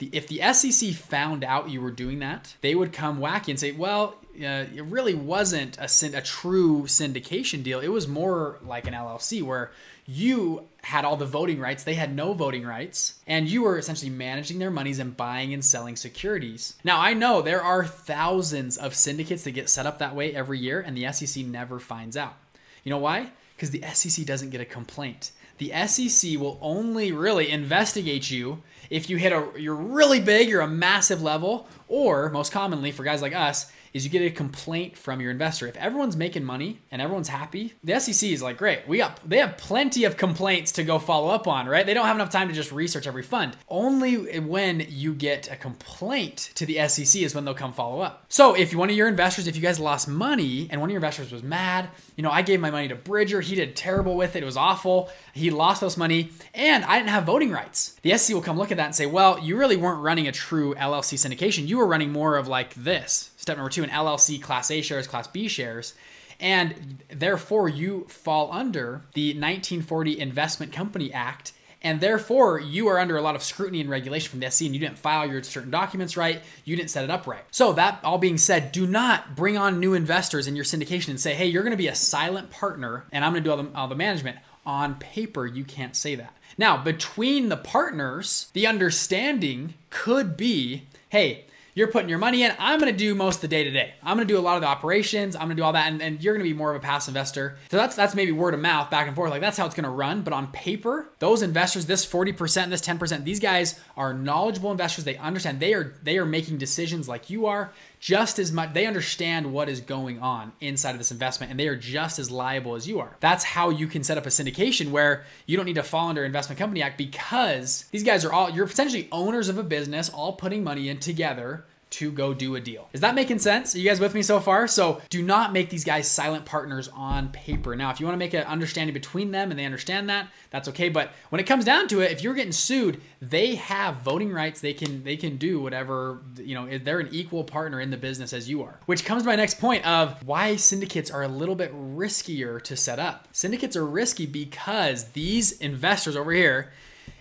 The, 0.00 0.08
if 0.12 0.28
the 0.28 0.40
SEC 0.54 0.94
found 0.94 1.44
out 1.44 1.68
you 1.68 1.82
were 1.82 1.90
doing 1.90 2.20
that, 2.20 2.56
they 2.62 2.74
would 2.74 2.90
come 2.90 3.20
wacky 3.20 3.48
and 3.48 3.60
say, 3.60 3.72
well, 3.72 4.16
uh, 4.34 4.64
it 4.74 4.84
really 4.86 5.12
wasn't 5.12 5.76
a, 5.76 6.16
a 6.16 6.22
true 6.22 6.84
syndication 6.84 7.62
deal. 7.62 7.80
It 7.80 7.88
was 7.88 8.08
more 8.08 8.58
like 8.64 8.86
an 8.86 8.94
LLC 8.94 9.42
where 9.42 9.72
you 10.12 10.66
had 10.82 11.04
all 11.04 11.16
the 11.16 11.24
voting 11.24 11.60
rights, 11.60 11.84
they 11.84 11.94
had 11.94 12.12
no 12.12 12.32
voting 12.32 12.66
rights, 12.66 13.20
and 13.28 13.48
you 13.48 13.62
were 13.62 13.78
essentially 13.78 14.10
managing 14.10 14.58
their 14.58 14.70
monies 14.70 14.98
and 14.98 15.16
buying 15.16 15.54
and 15.54 15.64
selling 15.64 15.94
securities. 15.94 16.74
Now, 16.82 17.00
I 17.00 17.14
know 17.14 17.42
there 17.42 17.62
are 17.62 17.86
thousands 17.86 18.76
of 18.76 18.96
syndicates 18.96 19.44
that 19.44 19.52
get 19.52 19.70
set 19.70 19.86
up 19.86 19.98
that 19.98 20.16
way 20.16 20.34
every 20.34 20.58
year, 20.58 20.80
and 20.80 20.96
the 20.96 21.12
SEC 21.12 21.44
never 21.44 21.78
finds 21.78 22.16
out. 22.16 22.34
You 22.82 22.90
know 22.90 22.98
why? 22.98 23.30
Because 23.54 23.70
the 23.70 23.84
SEC 23.92 24.26
doesn't 24.26 24.50
get 24.50 24.60
a 24.60 24.64
complaint. 24.64 25.30
The 25.58 25.72
SEC 25.86 26.40
will 26.40 26.58
only 26.60 27.12
really 27.12 27.48
investigate 27.48 28.32
you 28.32 28.64
if 28.88 29.08
you 29.08 29.16
hit 29.16 29.32
a 29.32 29.48
you're 29.56 29.76
really 29.76 30.20
big, 30.20 30.48
you're 30.48 30.62
a 30.62 30.66
massive 30.66 31.22
level, 31.22 31.68
or 31.86 32.30
most 32.30 32.50
commonly 32.50 32.90
for 32.90 33.04
guys 33.04 33.22
like 33.22 33.34
us, 33.34 33.70
is 33.92 34.04
you 34.04 34.10
get 34.10 34.22
a 34.22 34.30
complaint 34.30 34.96
from 34.96 35.20
your 35.20 35.30
investor. 35.30 35.66
If 35.66 35.76
everyone's 35.76 36.16
making 36.16 36.44
money 36.44 36.80
and 36.90 37.02
everyone's 37.02 37.28
happy, 37.28 37.74
the 37.82 37.98
SEC 37.98 38.30
is 38.30 38.42
like, 38.42 38.56
great, 38.56 38.86
we 38.86 38.98
got 38.98 39.28
they 39.28 39.38
have 39.38 39.56
plenty 39.56 40.04
of 40.04 40.16
complaints 40.16 40.72
to 40.72 40.84
go 40.84 40.98
follow 40.98 41.28
up 41.28 41.46
on, 41.46 41.66
right? 41.66 41.84
They 41.84 41.94
don't 41.94 42.06
have 42.06 42.16
enough 42.16 42.30
time 42.30 42.48
to 42.48 42.54
just 42.54 42.72
research 42.72 43.06
every 43.06 43.22
fund. 43.22 43.56
Only 43.68 44.38
when 44.40 44.86
you 44.88 45.14
get 45.14 45.50
a 45.50 45.56
complaint 45.56 46.50
to 46.54 46.66
the 46.66 46.86
SEC 46.88 47.22
is 47.22 47.34
when 47.34 47.44
they'll 47.44 47.54
come 47.54 47.72
follow 47.72 48.00
up. 48.00 48.24
So 48.28 48.54
if 48.54 48.74
one 48.74 48.90
of 48.90 48.96
your 48.96 49.08
investors, 49.08 49.46
if 49.46 49.56
you 49.56 49.62
guys 49.62 49.80
lost 49.80 50.08
money 50.08 50.68
and 50.70 50.80
one 50.80 50.90
of 50.90 50.92
your 50.92 50.98
investors 50.98 51.32
was 51.32 51.42
mad, 51.42 51.88
you 52.16 52.22
know, 52.22 52.30
I 52.30 52.42
gave 52.42 52.60
my 52.60 52.70
money 52.70 52.88
to 52.88 52.94
Bridger, 52.94 53.40
he 53.40 53.54
did 53.54 53.76
terrible 53.76 54.16
with 54.16 54.36
it, 54.36 54.42
it 54.42 54.46
was 54.46 54.56
awful, 54.56 55.10
he 55.32 55.50
lost 55.50 55.80
those 55.80 55.96
money, 55.96 56.30
and 56.54 56.84
I 56.84 56.98
didn't 56.98 57.10
have 57.10 57.24
voting 57.24 57.50
rights. 57.50 57.96
The 58.02 58.16
SEC 58.16 58.34
will 58.34 58.42
come 58.42 58.58
look 58.58 58.70
at 58.70 58.76
that 58.76 58.86
and 58.86 58.94
say, 58.94 59.06
well, 59.06 59.38
you 59.38 59.56
really 59.56 59.76
weren't 59.76 60.02
running 60.02 60.28
a 60.28 60.32
true 60.32 60.74
LLC 60.74 61.14
syndication. 61.14 61.66
You 61.66 61.78
were 61.78 61.86
running 61.86 62.12
more 62.12 62.36
of 62.36 62.48
like 62.48 62.74
this 62.74 63.29
Step 63.40 63.56
number 63.56 63.70
two, 63.70 63.82
an 63.82 63.88
LLC 63.88 64.40
Class 64.40 64.70
A 64.70 64.82
shares, 64.82 65.06
Class 65.06 65.26
B 65.26 65.48
shares. 65.48 65.94
And 66.38 67.02
therefore, 67.08 67.70
you 67.70 68.04
fall 68.06 68.52
under 68.52 69.02
the 69.14 69.28
1940 69.30 70.20
Investment 70.20 70.72
Company 70.74 71.10
Act. 71.10 71.54
And 71.80 72.02
therefore, 72.02 72.60
you 72.60 72.88
are 72.88 72.98
under 72.98 73.16
a 73.16 73.22
lot 73.22 73.36
of 73.36 73.42
scrutiny 73.42 73.80
and 73.80 73.88
regulation 73.88 74.28
from 74.28 74.40
the 74.40 74.50
SEC, 74.50 74.66
and 74.66 74.74
you 74.74 74.80
didn't 74.80 74.98
file 74.98 75.26
your 75.26 75.42
certain 75.42 75.70
documents 75.70 76.18
right. 76.18 76.42
You 76.66 76.76
didn't 76.76 76.90
set 76.90 77.02
it 77.02 77.10
up 77.10 77.26
right. 77.26 77.42
So, 77.50 77.72
that 77.72 78.00
all 78.04 78.18
being 78.18 78.36
said, 78.36 78.72
do 78.72 78.86
not 78.86 79.34
bring 79.34 79.56
on 79.56 79.80
new 79.80 79.94
investors 79.94 80.46
in 80.46 80.54
your 80.54 80.66
syndication 80.66 81.08
and 81.08 81.20
say, 81.20 81.32
hey, 81.32 81.46
you're 81.46 81.62
going 81.62 81.70
to 81.70 81.78
be 81.78 81.88
a 81.88 81.94
silent 81.94 82.50
partner, 82.50 83.06
and 83.10 83.24
I'm 83.24 83.32
going 83.32 83.42
to 83.42 83.48
do 83.48 83.52
all 83.52 83.62
the, 83.62 83.74
all 83.74 83.88
the 83.88 83.94
management. 83.94 84.36
On 84.66 84.96
paper, 84.96 85.46
you 85.46 85.64
can't 85.64 85.96
say 85.96 86.14
that. 86.16 86.36
Now, 86.58 86.76
between 86.76 87.48
the 87.48 87.56
partners, 87.56 88.50
the 88.52 88.66
understanding 88.66 89.72
could 89.88 90.36
be 90.36 90.82
hey, 91.08 91.44
you're 91.80 91.88
putting 91.88 92.10
your 92.10 92.18
money 92.18 92.42
in. 92.42 92.52
I'm 92.58 92.78
going 92.78 92.92
to 92.92 92.96
do 92.96 93.14
most 93.14 93.36
of 93.36 93.40
the 93.40 93.48
day 93.48 93.64
to 93.64 93.70
day. 93.70 93.94
I'm 94.02 94.14
going 94.18 94.28
to 94.28 94.32
do 94.32 94.38
a 94.38 94.42
lot 94.42 94.56
of 94.56 94.60
the 94.60 94.68
operations. 94.68 95.34
I'm 95.34 95.46
going 95.46 95.56
to 95.56 95.60
do 95.62 95.64
all 95.64 95.72
that. 95.72 95.90
And, 95.90 96.02
and 96.02 96.22
you're 96.22 96.34
going 96.34 96.44
to 96.44 96.48
be 96.48 96.56
more 96.56 96.70
of 96.70 96.76
a 96.76 96.80
passive 96.80 97.12
investor. 97.12 97.56
So 97.70 97.78
that's, 97.78 97.96
that's 97.96 98.14
maybe 98.14 98.32
word 98.32 98.52
of 98.52 98.60
mouth 98.60 98.90
back 98.90 99.06
and 99.06 99.16
forth. 99.16 99.30
Like 99.30 99.40
that's 99.40 99.56
how 99.56 99.64
it's 99.64 99.74
going 99.74 99.84
to 99.84 99.90
run. 99.90 100.20
But 100.20 100.34
on 100.34 100.48
paper, 100.48 101.08
those 101.20 101.40
investors, 101.40 101.86
this 101.86 102.04
40%, 102.04 102.68
this 102.68 102.82
10%, 102.82 103.24
these 103.24 103.40
guys 103.40 103.80
are 103.96 104.12
knowledgeable 104.12 104.70
investors. 104.70 105.04
They 105.04 105.16
understand 105.16 105.58
they 105.58 105.72
are, 105.72 105.94
they 106.02 106.18
are 106.18 106.26
making 106.26 106.58
decisions 106.58 107.08
like 107.08 107.30
you 107.30 107.46
are 107.46 107.72
just 108.00 108.38
as 108.38 108.50
much 108.50 108.72
they 108.72 108.86
understand 108.86 109.52
what 109.52 109.68
is 109.68 109.80
going 109.80 110.18
on 110.20 110.52
inside 110.60 110.92
of 110.92 110.98
this 110.98 111.12
investment 111.12 111.50
and 111.50 111.60
they 111.60 111.68
are 111.68 111.76
just 111.76 112.18
as 112.18 112.30
liable 112.30 112.74
as 112.74 112.88
you 112.88 112.98
are 112.98 113.14
that's 113.20 113.44
how 113.44 113.68
you 113.68 113.86
can 113.86 114.02
set 114.02 114.16
up 114.16 114.24
a 114.24 114.30
syndication 114.30 114.90
where 114.90 115.24
you 115.44 115.56
don't 115.56 115.66
need 115.66 115.74
to 115.74 115.82
fall 115.82 116.08
under 116.08 116.24
investment 116.24 116.58
company 116.58 116.82
act 116.82 116.96
because 116.96 117.84
these 117.92 118.02
guys 118.02 118.24
are 118.24 118.32
all 118.32 118.48
you're 118.48 118.66
potentially 118.66 119.06
owners 119.12 119.50
of 119.50 119.58
a 119.58 119.62
business 119.62 120.08
all 120.08 120.32
putting 120.32 120.64
money 120.64 120.88
in 120.88 120.98
together 120.98 121.64
to 121.90 122.12
go 122.12 122.32
do 122.32 122.56
a 122.56 122.60
deal. 122.60 122.88
Is 122.92 123.00
that 123.00 123.14
making 123.14 123.40
sense? 123.40 123.74
Are 123.74 123.78
you 123.78 123.88
guys 123.88 124.00
with 124.00 124.14
me 124.14 124.22
so 124.22 124.40
far? 124.40 124.68
So 124.68 125.00
do 125.10 125.22
not 125.22 125.52
make 125.52 125.70
these 125.70 125.84
guys 125.84 126.08
silent 126.08 126.44
partners 126.44 126.88
on 126.88 127.30
paper. 127.30 127.74
Now, 127.74 127.90
if 127.90 128.00
you 128.00 128.06
want 128.06 128.14
to 128.14 128.18
make 128.18 128.34
an 128.34 128.44
understanding 128.44 128.94
between 128.94 129.32
them 129.32 129.50
and 129.50 129.58
they 129.58 129.64
understand 129.64 130.08
that, 130.08 130.28
that's 130.50 130.68
okay. 130.68 130.88
But 130.88 131.10
when 131.30 131.40
it 131.40 131.44
comes 131.44 131.64
down 131.64 131.88
to 131.88 132.00
it, 132.00 132.12
if 132.12 132.22
you're 132.22 132.34
getting 132.34 132.52
sued, 132.52 133.00
they 133.20 133.56
have 133.56 133.96
voting 133.96 134.32
rights. 134.32 134.60
They 134.60 134.72
can 134.72 135.02
they 135.04 135.16
can 135.16 135.36
do 135.36 135.60
whatever, 135.60 136.22
you 136.36 136.54
know, 136.54 136.78
they're 136.78 137.00
an 137.00 137.08
equal 137.10 137.44
partner 137.44 137.80
in 137.80 137.90
the 137.90 137.96
business 137.96 138.32
as 138.32 138.48
you 138.48 138.62
are. 138.62 138.80
Which 138.86 139.04
comes 139.04 139.22
to 139.22 139.28
my 139.28 139.36
next 139.36 139.58
point 139.58 139.86
of 139.86 140.24
why 140.26 140.56
syndicates 140.56 141.10
are 141.10 141.22
a 141.22 141.28
little 141.28 141.56
bit 141.56 141.72
riskier 141.74 142.62
to 142.62 142.76
set 142.76 142.98
up. 142.98 143.28
Syndicates 143.32 143.76
are 143.76 143.86
risky 143.86 144.26
because 144.26 145.04
these 145.12 145.52
investors 145.52 146.16
over 146.16 146.32
here 146.32 146.72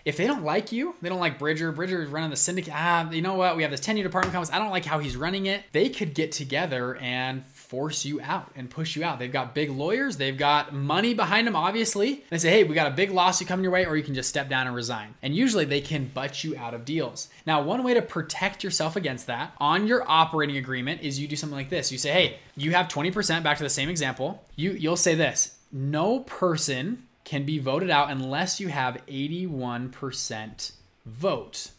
if 0.06 0.18
they 0.18 0.28
don't 0.28 0.44
like 0.44 0.72
you, 0.72 0.96
they 1.02 1.10
don't 1.10 1.20
like 1.20 1.40
Bridger. 1.40 1.72
Bridger 1.72 2.02
is 2.02 2.10
running 2.10 2.30
the 2.30 2.36
syndicate. 2.36 2.74
Ah, 2.76 3.10
you 3.12 3.22
know 3.22 3.36
what? 3.36 3.56
We 3.58 3.64
have 3.64 3.72
this 3.72 3.80
10 3.80 3.98
year 3.98 4.04
department 4.06 4.34
complex. 4.34 4.54
I 4.56 4.60
don't 4.60 4.72
like 4.72 4.86
how 4.86 5.00
he's 5.00 5.16
running 5.16 5.46
it. 5.46 5.64
They 5.72 5.90
could 5.90 6.14
get 6.14 6.32
together 6.32 6.96
and 6.98 7.46
force 7.46 8.04
you 8.04 8.20
out 8.22 8.52
and 8.56 8.70
push 8.70 8.96
you 8.96 9.04
out. 9.04 9.20
They've 9.20 9.32
got 9.32 9.54
big 9.54 9.70
lawyers, 9.70 10.18
they've 10.18 10.38
got 10.38 10.74
money 10.74 11.14
behind 11.14 11.46
them, 11.46 11.56
obviously. 11.56 12.24
They 12.30 12.40
say, 12.40 12.50
hey, 12.50 12.64
we 12.64 12.74
got 12.74 12.92
a 12.92 12.96
big 12.96 13.12
lawsuit 13.12 13.48
coming 13.48 13.64
your 13.64 13.72
way, 13.72 13.86
or 13.86 13.96
you 13.96 14.04
can 14.04 14.16
just 14.16 14.30
step 14.30 14.50
down 14.50 14.66
and 14.66 14.76
resign. 14.76 15.14
And 15.22 15.36
usually 15.36 15.66
they 15.66 15.82
can 15.82 16.08
butt 16.08 16.44
you 16.44 16.58
out 16.58 16.74
of 16.74 16.84
deals. 16.84 17.30
Now, 17.46 17.62
one 17.62 17.84
way 17.84 17.94
to 17.94 18.02
protect 18.02 18.64
yourself 18.64 18.96
against 18.96 19.28
that 19.28 19.54
on 19.60 19.86
your 19.86 20.04
operating 20.10 20.58
agreement 20.58 21.02
is 21.02 21.20
you 21.20 21.28
do 21.28 21.36
something 21.36 21.58
like 21.58 21.70
this. 21.70 21.92
You 21.92 22.00
say, 22.00 22.12
hey, 22.12 22.40
you 22.58 22.72
have 22.72 22.88
20%, 22.88 23.44
back 23.44 23.58
to 23.58 23.64
the 23.64 23.70
same 23.70 23.90
example. 23.90 24.44
You 24.56 24.72
you'll 24.72 24.98
say 24.98 25.16
this 25.16 25.56
no 25.72 26.22
person 26.22 27.04
can 27.24 27.46
be 27.46 27.60
voted 27.60 27.90
out 27.90 28.10
unless 28.10 28.60
you 28.60 28.70
have 28.70 29.06
81% 29.08 30.72
vote. 31.06 31.72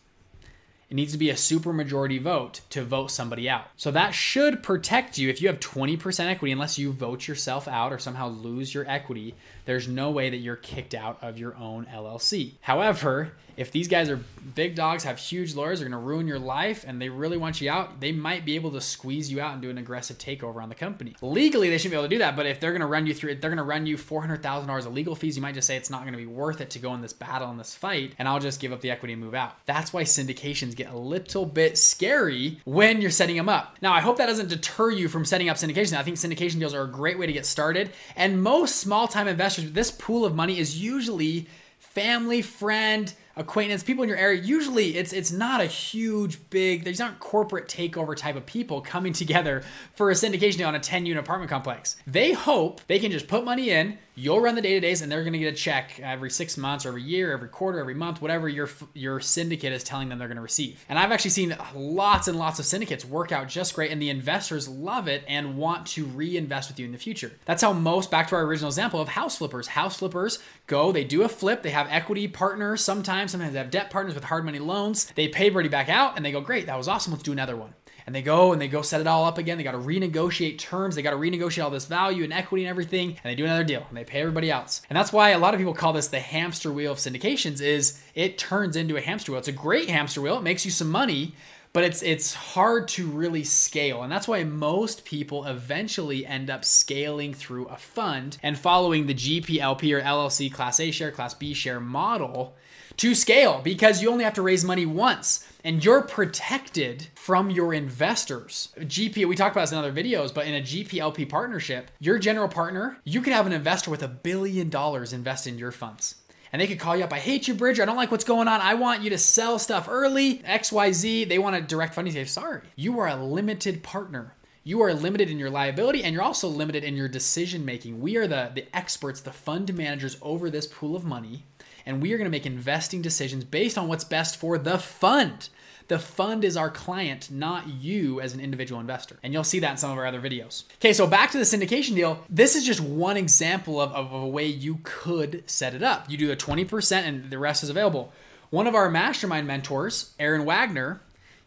It 0.90 0.94
needs 0.94 1.12
to 1.12 1.18
be 1.18 1.30
a 1.30 1.34
supermajority 1.34 2.20
vote 2.20 2.62
to 2.70 2.82
vote 2.82 3.12
somebody 3.12 3.48
out. 3.48 3.66
So 3.76 3.92
that 3.92 4.10
should 4.10 4.62
protect 4.62 5.18
you 5.18 5.28
if 5.28 5.40
you 5.40 5.46
have 5.46 5.60
20% 5.60 6.26
equity, 6.26 6.50
unless 6.50 6.78
you 6.78 6.90
vote 6.90 7.28
yourself 7.28 7.68
out 7.68 7.92
or 7.92 7.98
somehow 7.98 8.28
lose 8.28 8.74
your 8.74 8.88
equity. 8.88 9.36
There's 9.70 9.86
no 9.86 10.10
way 10.10 10.30
that 10.30 10.38
you're 10.38 10.56
kicked 10.56 10.96
out 10.96 11.18
of 11.22 11.38
your 11.38 11.54
own 11.54 11.86
LLC. 11.86 12.54
However, 12.60 13.34
if 13.56 13.70
these 13.70 13.88
guys 13.88 14.08
are 14.08 14.18
big 14.54 14.74
dogs, 14.74 15.04
have 15.04 15.18
huge 15.18 15.54
lawyers, 15.54 15.80
are 15.80 15.84
going 15.84 15.92
to 15.92 15.98
ruin 15.98 16.26
your 16.26 16.38
life, 16.38 16.82
and 16.88 17.00
they 17.00 17.10
really 17.10 17.36
want 17.36 17.60
you 17.60 17.70
out, 17.70 18.00
they 18.00 18.10
might 18.10 18.46
be 18.46 18.54
able 18.54 18.70
to 18.70 18.80
squeeze 18.80 19.30
you 19.30 19.38
out 19.38 19.52
and 19.52 19.60
do 19.60 19.68
an 19.68 19.76
aggressive 19.76 20.16
takeover 20.16 20.62
on 20.62 20.70
the 20.70 20.74
company. 20.74 21.14
Legally, 21.20 21.68
they 21.68 21.76
shouldn't 21.76 21.92
be 21.92 21.96
able 21.96 22.08
to 22.08 22.14
do 22.14 22.18
that, 22.18 22.36
but 22.36 22.46
if 22.46 22.58
they're 22.58 22.70
going 22.70 22.80
to 22.80 22.86
run 22.86 23.06
you 23.06 23.12
through, 23.12 23.34
they're 23.34 23.50
going 23.50 23.58
to 23.58 23.62
run 23.62 23.84
you 23.84 23.98
$400,000 23.98 24.86
of 24.86 24.94
legal 24.94 25.14
fees, 25.14 25.36
you 25.36 25.42
might 25.42 25.54
just 25.54 25.66
say 25.66 25.76
it's 25.76 25.90
not 25.90 26.00
going 26.00 26.12
to 26.12 26.18
be 26.18 26.26
worth 26.26 26.62
it 26.62 26.70
to 26.70 26.78
go 26.78 26.94
in 26.94 27.02
this 27.02 27.12
battle, 27.12 27.50
in 27.50 27.58
this 27.58 27.74
fight, 27.74 28.14
and 28.18 28.26
I'll 28.26 28.40
just 28.40 28.60
give 28.60 28.72
up 28.72 28.80
the 28.80 28.90
equity 28.90 29.12
and 29.12 29.22
move 29.22 29.34
out. 29.34 29.54
That's 29.66 29.92
why 29.92 30.04
syndications 30.04 30.74
get 30.74 30.90
a 30.90 30.96
little 30.96 31.44
bit 31.44 31.76
scary 31.76 32.60
when 32.64 33.02
you're 33.02 33.10
setting 33.10 33.36
them 33.36 33.50
up. 33.50 33.76
Now, 33.82 33.92
I 33.92 34.00
hope 34.00 34.16
that 34.16 34.26
doesn't 34.26 34.48
deter 34.48 34.90
you 34.90 35.08
from 35.08 35.26
setting 35.26 35.50
up 35.50 35.58
syndication. 35.58 35.98
I 35.98 36.02
think 36.02 36.16
syndication 36.16 36.60
deals 36.60 36.72
are 36.72 36.84
a 36.84 36.90
great 36.90 37.18
way 37.18 37.26
to 37.26 37.32
get 37.32 37.44
started, 37.44 37.90
and 38.16 38.42
most 38.42 38.76
small 38.76 39.06
time 39.06 39.28
investors, 39.28 39.59
this 39.64 39.90
pool 39.90 40.24
of 40.24 40.34
money 40.34 40.58
is 40.58 40.82
usually 40.82 41.46
family, 41.78 42.40
friend, 42.42 43.12
acquaintance, 43.36 43.82
people 43.82 44.02
in 44.02 44.08
your 44.08 44.18
area, 44.18 44.40
usually 44.40 44.96
it's 44.96 45.12
it's 45.12 45.32
not 45.32 45.60
a 45.60 45.66
huge 45.66 46.38
big 46.50 46.84
these 46.84 47.00
aren't 47.00 47.18
corporate 47.20 47.68
takeover 47.68 48.14
type 48.14 48.36
of 48.36 48.46
people 48.46 48.80
coming 48.80 49.12
together 49.22 49.62
for 49.94 50.10
a 50.10 50.14
syndication 50.14 50.66
on 50.66 50.74
a 50.74 50.80
10 50.80 51.06
unit 51.06 51.22
apartment 51.22 51.50
complex. 51.50 51.96
They 52.06 52.32
hope 52.32 52.80
they 52.86 52.98
can 52.98 53.10
just 53.10 53.28
put 53.28 53.44
money 53.44 53.70
in, 53.70 53.98
you'll 54.20 54.40
run 54.40 54.54
the 54.54 54.62
day-to-days 54.62 55.02
and 55.02 55.10
they're 55.10 55.22
going 55.22 55.32
to 55.32 55.38
get 55.38 55.54
a 55.54 55.56
check 55.56 55.98
every 56.00 56.30
6 56.30 56.56
months 56.56 56.84
or 56.84 56.90
every 56.90 57.02
year, 57.02 57.32
every 57.32 57.48
quarter, 57.48 57.78
every 57.78 57.94
month, 57.94 58.20
whatever 58.20 58.48
your 58.48 58.68
your 58.94 59.20
syndicate 59.20 59.72
is 59.72 59.82
telling 59.82 60.08
them 60.08 60.18
they're 60.18 60.28
going 60.28 60.36
to 60.36 60.42
receive. 60.42 60.84
And 60.88 60.98
I've 60.98 61.12
actually 61.12 61.30
seen 61.30 61.56
lots 61.74 62.28
and 62.28 62.38
lots 62.38 62.58
of 62.58 62.66
syndicates 62.66 63.04
work 63.04 63.32
out 63.32 63.48
just 63.48 63.74
great 63.74 63.90
and 63.90 64.00
the 64.00 64.10
investors 64.10 64.68
love 64.68 65.08
it 65.08 65.24
and 65.26 65.56
want 65.56 65.86
to 65.88 66.04
reinvest 66.04 66.70
with 66.70 66.78
you 66.78 66.86
in 66.86 66.92
the 66.92 66.98
future. 66.98 67.32
That's 67.46 67.62
how 67.62 67.72
most 67.72 68.10
back 68.10 68.28
to 68.28 68.36
our 68.36 68.42
original 68.44 68.68
example 68.68 69.00
of 69.00 69.08
house 69.08 69.38
flippers. 69.38 69.66
House 69.66 69.98
flippers 69.98 70.38
go, 70.66 70.92
they 70.92 71.04
do 71.04 71.22
a 71.22 71.28
flip, 71.28 71.62
they 71.62 71.70
have 71.70 71.86
equity 71.90 72.28
partners 72.28 72.84
sometimes 72.84 73.30
Sometimes 73.30 73.52
they 73.52 73.58
have 73.58 73.70
debt 73.70 73.90
partners 73.90 74.14
with 74.14 74.24
hard 74.24 74.44
money 74.44 74.58
loans. 74.58 75.10
They 75.14 75.28
pay 75.28 75.46
everybody 75.46 75.68
back 75.68 75.88
out 75.88 76.16
and 76.16 76.24
they 76.24 76.32
go, 76.32 76.40
great, 76.40 76.66
that 76.66 76.76
was 76.76 76.88
awesome. 76.88 77.12
Let's 77.12 77.22
do 77.22 77.32
another 77.32 77.56
one. 77.56 77.74
And 78.10 78.14
they 78.16 78.22
go 78.22 78.52
and 78.52 78.60
they 78.60 78.66
go 78.66 78.82
set 78.82 79.00
it 79.00 79.06
all 79.06 79.24
up 79.24 79.38
again. 79.38 79.56
They 79.56 79.62
got 79.62 79.70
to 79.70 79.78
renegotiate 79.78 80.58
terms. 80.58 80.96
They 80.96 81.02
got 81.02 81.12
to 81.12 81.16
renegotiate 81.16 81.62
all 81.62 81.70
this 81.70 81.84
value 81.84 82.24
and 82.24 82.32
equity 82.32 82.64
and 82.64 82.68
everything. 82.68 83.10
And 83.10 83.18
they 83.22 83.36
do 83.36 83.44
another 83.44 83.62
deal 83.62 83.86
and 83.88 83.96
they 83.96 84.02
pay 84.02 84.18
everybody 84.18 84.50
else. 84.50 84.82
And 84.90 84.96
that's 84.96 85.12
why 85.12 85.30
a 85.30 85.38
lot 85.38 85.54
of 85.54 85.58
people 85.58 85.74
call 85.74 85.92
this 85.92 86.08
the 86.08 86.18
hamster 86.18 86.72
wheel 86.72 86.90
of 86.90 86.98
syndications 86.98 87.60
is 87.60 88.02
it 88.16 88.36
turns 88.36 88.74
into 88.74 88.96
a 88.96 89.00
hamster 89.00 89.30
wheel. 89.30 89.38
It's 89.38 89.46
a 89.46 89.52
great 89.52 89.88
hamster 89.88 90.20
wheel. 90.20 90.38
It 90.38 90.42
makes 90.42 90.64
you 90.64 90.72
some 90.72 90.90
money, 90.90 91.36
but 91.72 91.84
it's 91.84 92.02
it's 92.02 92.34
hard 92.34 92.88
to 92.88 93.06
really 93.06 93.44
scale 93.44 94.02
and 94.02 94.10
that's 94.10 94.26
why 94.26 94.42
most 94.42 95.04
people 95.04 95.44
eventually 95.44 96.26
end 96.26 96.50
up 96.50 96.64
scaling 96.64 97.32
through 97.32 97.66
a 97.66 97.76
fund 97.76 98.38
and 98.42 98.58
following 98.58 99.06
the 99.06 99.14
GPLP 99.14 99.96
or 99.96 100.00
LLC 100.00 100.52
class 100.52 100.80
A 100.80 100.90
share 100.90 101.12
class 101.12 101.32
B 101.32 101.54
share 101.54 101.78
model 101.78 102.56
to 103.00 103.14
scale 103.14 103.62
because 103.64 104.02
you 104.02 104.10
only 104.10 104.24
have 104.24 104.34
to 104.34 104.42
raise 104.42 104.62
money 104.62 104.84
once 104.84 105.48
and 105.64 105.82
you're 105.82 106.02
protected 106.02 107.08
from 107.14 107.48
your 107.48 107.72
investors. 107.72 108.68
GP, 108.76 109.26
we 109.26 109.34
talked 109.34 109.56
about 109.56 109.62
this 109.62 109.72
in 109.72 109.78
other 109.78 109.90
videos, 109.90 110.34
but 110.34 110.46
in 110.46 110.54
a 110.54 110.60
GPLP 110.60 111.26
partnership, 111.26 111.90
your 111.98 112.18
general 112.18 112.46
partner, 112.46 112.98
you 113.04 113.22
could 113.22 113.32
have 113.32 113.46
an 113.46 113.54
investor 113.54 113.90
with 113.90 114.02
a 114.02 114.08
billion 114.08 114.68
dollars 114.68 115.14
invest 115.14 115.46
in 115.46 115.56
your 115.56 115.72
funds. 115.72 116.16
And 116.52 116.60
they 116.60 116.66
could 116.66 116.78
call 116.78 116.94
you 116.94 117.04
up, 117.04 117.12
I 117.14 117.20
hate 117.20 117.48
you, 117.48 117.54
Bridger. 117.54 117.82
I 117.82 117.86
don't 117.86 117.96
like 117.96 118.10
what's 118.10 118.24
going 118.24 118.48
on. 118.48 118.60
I 118.60 118.74
want 118.74 119.00
you 119.00 119.08
to 119.10 119.18
sell 119.18 119.58
stuff 119.58 119.88
early. 119.88 120.40
XYZ. 120.40 121.26
They 121.26 121.38
want 121.38 121.56
to 121.56 121.62
direct 121.62 121.94
funding. 121.94 122.12
Say, 122.12 122.26
sorry, 122.26 122.60
you 122.76 122.98
are 123.00 123.08
a 123.08 123.16
limited 123.16 123.82
partner. 123.82 124.34
You 124.62 124.82
are 124.82 124.92
limited 124.92 125.30
in 125.30 125.38
your 125.38 125.48
liability 125.48 126.04
and 126.04 126.12
you're 126.12 126.22
also 126.22 126.48
limited 126.48 126.84
in 126.84 126.96
your 126.96 127.08
decision 127.08 127.64
making. 127.64 128.00
We 128.00 128.16
are 128.16 128.26
the, 128.26 128.50
the 128.54 128.66
experts, 128.76 129.20
the 129.20 129.32
fund 129.32 129.74
managers 129.74 130.18
over 130.20 130.50
this 130.50 130.66
pool 130.66 130.94
of 130.94 131.04
money 131.04 131.44
and 131.86 132.02
we 132.02 132.12
are 132.12 132.18
going 132.18 132.26
to 132.26 132.30
make 132.30 132.44
investing 132.44 133.00
decisions 133.00 133.42
based 133.44 133.78
on 133.78 133.88
what's 133.88 134.04
best 134.04 134.36
for 134.36 134.58
the 134.58 134.78
fund. 134.78 135.48
The 135.88 135.98
fund 135.98 136.44
is 136.44 136.56
our 136.56 136.70
client, 136.70 137.30
not 137.30 137.68
you 137.68 138.20
as 138.20 138.32
an 138.34 138.40
individual 138.40 138.80
investor. 138.80 139.18
And 139.22 139.32
you'll 139.32 139.44
see 139.44 139.58
that 139.60 139.72
in 139.72 139.76
some 139.76 139.90
of 139.90 139.98
our 139.98 140.06
other 140.06 140.20
videos. 140.20 140.64
Okay, 140.76 140.92
so 140.92 141.06
back 141.06 141.30
to 141.32 141.38
the 141.38 141.44
syndication 141.44 141.96
deal. 141.96 142.24
This 142.28 142.54
is 142.54 142.64
just 142.64 142.80
one 142.80 143.16
example 143.16 143.80
of, 143.80 143.92
of 143.92 144.12
a 144.12 144.28
way 144.28 144.46
you 144.46 144.78
could 144.84 145.42
set 145.50 145.74
it 145.74 145.82
up. 145.82 146.08
You 146.08 146.16
do 146.16 146.30
a 146.30 146.36
20% 146.36 146.92
and 147.02 147.30
the 147.30 147.38
rest 147.38 147.64
is 147.64 147.70
available. 147.70 148.12
One 148.50 148.66
of 148.66 148.74
our 148.74 148.90
mastermind 148.90 149.46
mentors, 149.46 150.14
Aaron 150.20 150.44
Wagner, 150.44 151.00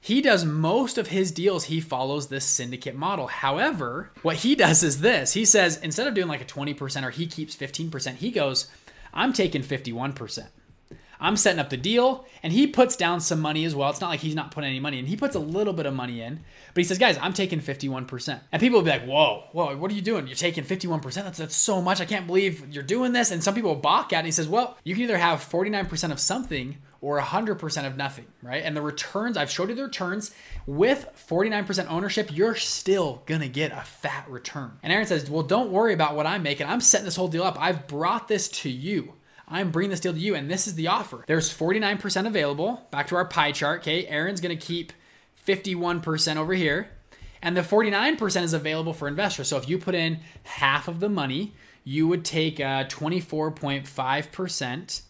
he 0.04 0.20
does 0.20 0.44
most 0.44 0.98
of 0.98 1.08
his 1.08 1.32
deals, 1.32 1.64
he 1.64 1.80
follows 1.80 2.28
this 2.28 2.44
syndicate 2.44 2.94
model. 2.94 3.28
However, 3.28 4.12
what 4.22 4.36
he 4.36 4.54
does 4.54 4.84
is 4.84 5.00
this 5.00 5.32
he 5.32 5.46
says, 5.46 5.78
instead 5.78 6.08
of 6.08 6.14
doing 6.14 6.28
like 6.28 6.42
a 6.42 6.46
20% 6.46 7.04
or 7.04 7.10
he 7.10 7.26
keeps 7.26 7.56
15%, 7.56 8.16
he 8.16 8.30
goes, 8.30 8.68
I'm 9.14 9.32
taking 9.32 9.64
51%. 9.64 10.48
I'm 11.22 11.38
setting 11.38 11.62
up 11.62 11.70
the 11.70 11.78
deal, 11.78 12.26
and 12.44 12.52
he 12.52 12.68
puts 12.68 12.98
down 12.98 13.22
some 13.22 13.40
money 13.40 13.64
as 13.64 13.74
well. 13.74 13.90
It's 13.92 14.02
not 14.02 14.10
like 14.10 14.20
he's 14.20 14.36
not 14.36 14.52
putting 14.52 14.72
any 14.72 14.82
money 14.82 15.00
in. 15.00 15.06
He 15.06 15.16
puts 15.16 15.38
a 15.38 15.40
little 15.40 15.72
bit 15.72 15.86
of 15.86 15.94
money 15.94 16.20
in, 16.20 16.42
but 16.74 16.82
he 16.82 16.84
says, 16.84 16.98
guys, 16.98 17.18
I'm 17.22 17.32
taking 17.32 17.62
51%. 17.62 18.42
And 18.52 18.60
people 18.60 18.80
will 18.80 18.84
be 18.84 18.92
like, 18.92 19.06
whoa, 19.06 19.46
whoa, 19.54 19.78
what 19.78 19.90
are 19.90 19.94
you 19.94 20.02
doing? 20.02 20.28
You're 20.28 20.36
taking 20.36 20.66
51%? 20.66 21.14
That's, 21.14 21.38
that's 21.38 21.56
so 21.56 21.82
much. 21.82 22.02
I 22.02 22.06
can't 22.06 22.28
believe 22.28 22.68
you're 22.68 22.84
doing 22.84 23.14
this. 23.14 23.32
And 23.32 23.42
some 23.42 23.56
people 23.56 23.74
balk 23.76 24.12
at 24.12 24.18
it. 24.18 24.20
And 24.20 24.26
he 24.26 24.32
says, 24.34 24.50
well, 24.50 24.78
you 24.84 24.96
can 24.96 25.04
either 25.04 25.18
have 25.18 25.40
49% 25.40 26.12
of 26.12 26.20
something 26.20 26.76
or 27.04 27.20
100% 27.20 27.86
of 27.86 27.98
nothing, 27.98 28.26
right? 28.42 28.64
And 28.64 28.78
the 28.78 28.82
returns, 28.82 29.36
I've 29.36 29.52
showed 29.52 29.68
you 29.68 29.76
the 29.76 29.84
returns. 29.84 30.34
With 30.66 31.06
49% 31.30 31.92
ownership, 31.92 32.30
you're 32.32 32.56
still 32.56 33.24
gonna 33.26 33.50
get 33.50 33.74
a 33.74 33.82
fat 33.82 34.26
return. 34.30 34.80
And 34.82 34.94
Aaron 34.94 35.06
says, 35.06 35.30
Well, 35.30 35.44
don't 35.44 35.70
worry 35.70 35.94
about 35.94 36.16
what 36.16 36.26
I'm 36.26 36.44
making. 36.44 36.66
I'm 36.66 36.80
setting 36.80 37.04
this 37.04 37.18
whole 37.18 37.28
deal 37.28 37.44
up. 37.44 37.58
I've 37.60 37.88
brought 37.88 38.30
this 38.30 38.48
to 38.48 38.70
you. 38.70 39.16
I'm 39.50 39.70
bringing 39.70 39.90
this 39.90 40.00
deal 40.00 40.14
to 40.14 40.20
you, 40.20 40.34
and 40.34 40.50
this 40.50 40.66
is 40.66 40.76
the 40.76 40.88
offer. 40.88 41.26
There's 41.28 41.54
49% 41.54 42.26
available. 42.26 42.88
Back 42.90 43.08
to 43.08 43.18
our 43.18 43.26
pie 43.26 43.52
chart, 43.52 43.82
okay? 43.82 44.08
Aaron's 44.08 44.40
gonna 44.40 44.56
keep 44.56 44.94
51% 45.46 46.38
over 46.38 46.54
here, 46.54 46.90
and 47.42 47.58
the 47.58 47.64
49% 47.64 48.44
is 48.44 48.54
available 48.54 48.94
for 48.94 49.10
investors. 49.10 49.50
So 49.50 49.58
if 49.58 49.68
you 49.68 49.78
put 49.78 49.94
in 49.94 50.22
half 50.44 50.88
of 50.88 51.02
the 51.02 51.10
money, 51.10 51.54
you 51.84 52.08
would 52.08 52.24
take 52.24 52.62
uh, 52.62 52.86
24.5% 52.86 55.02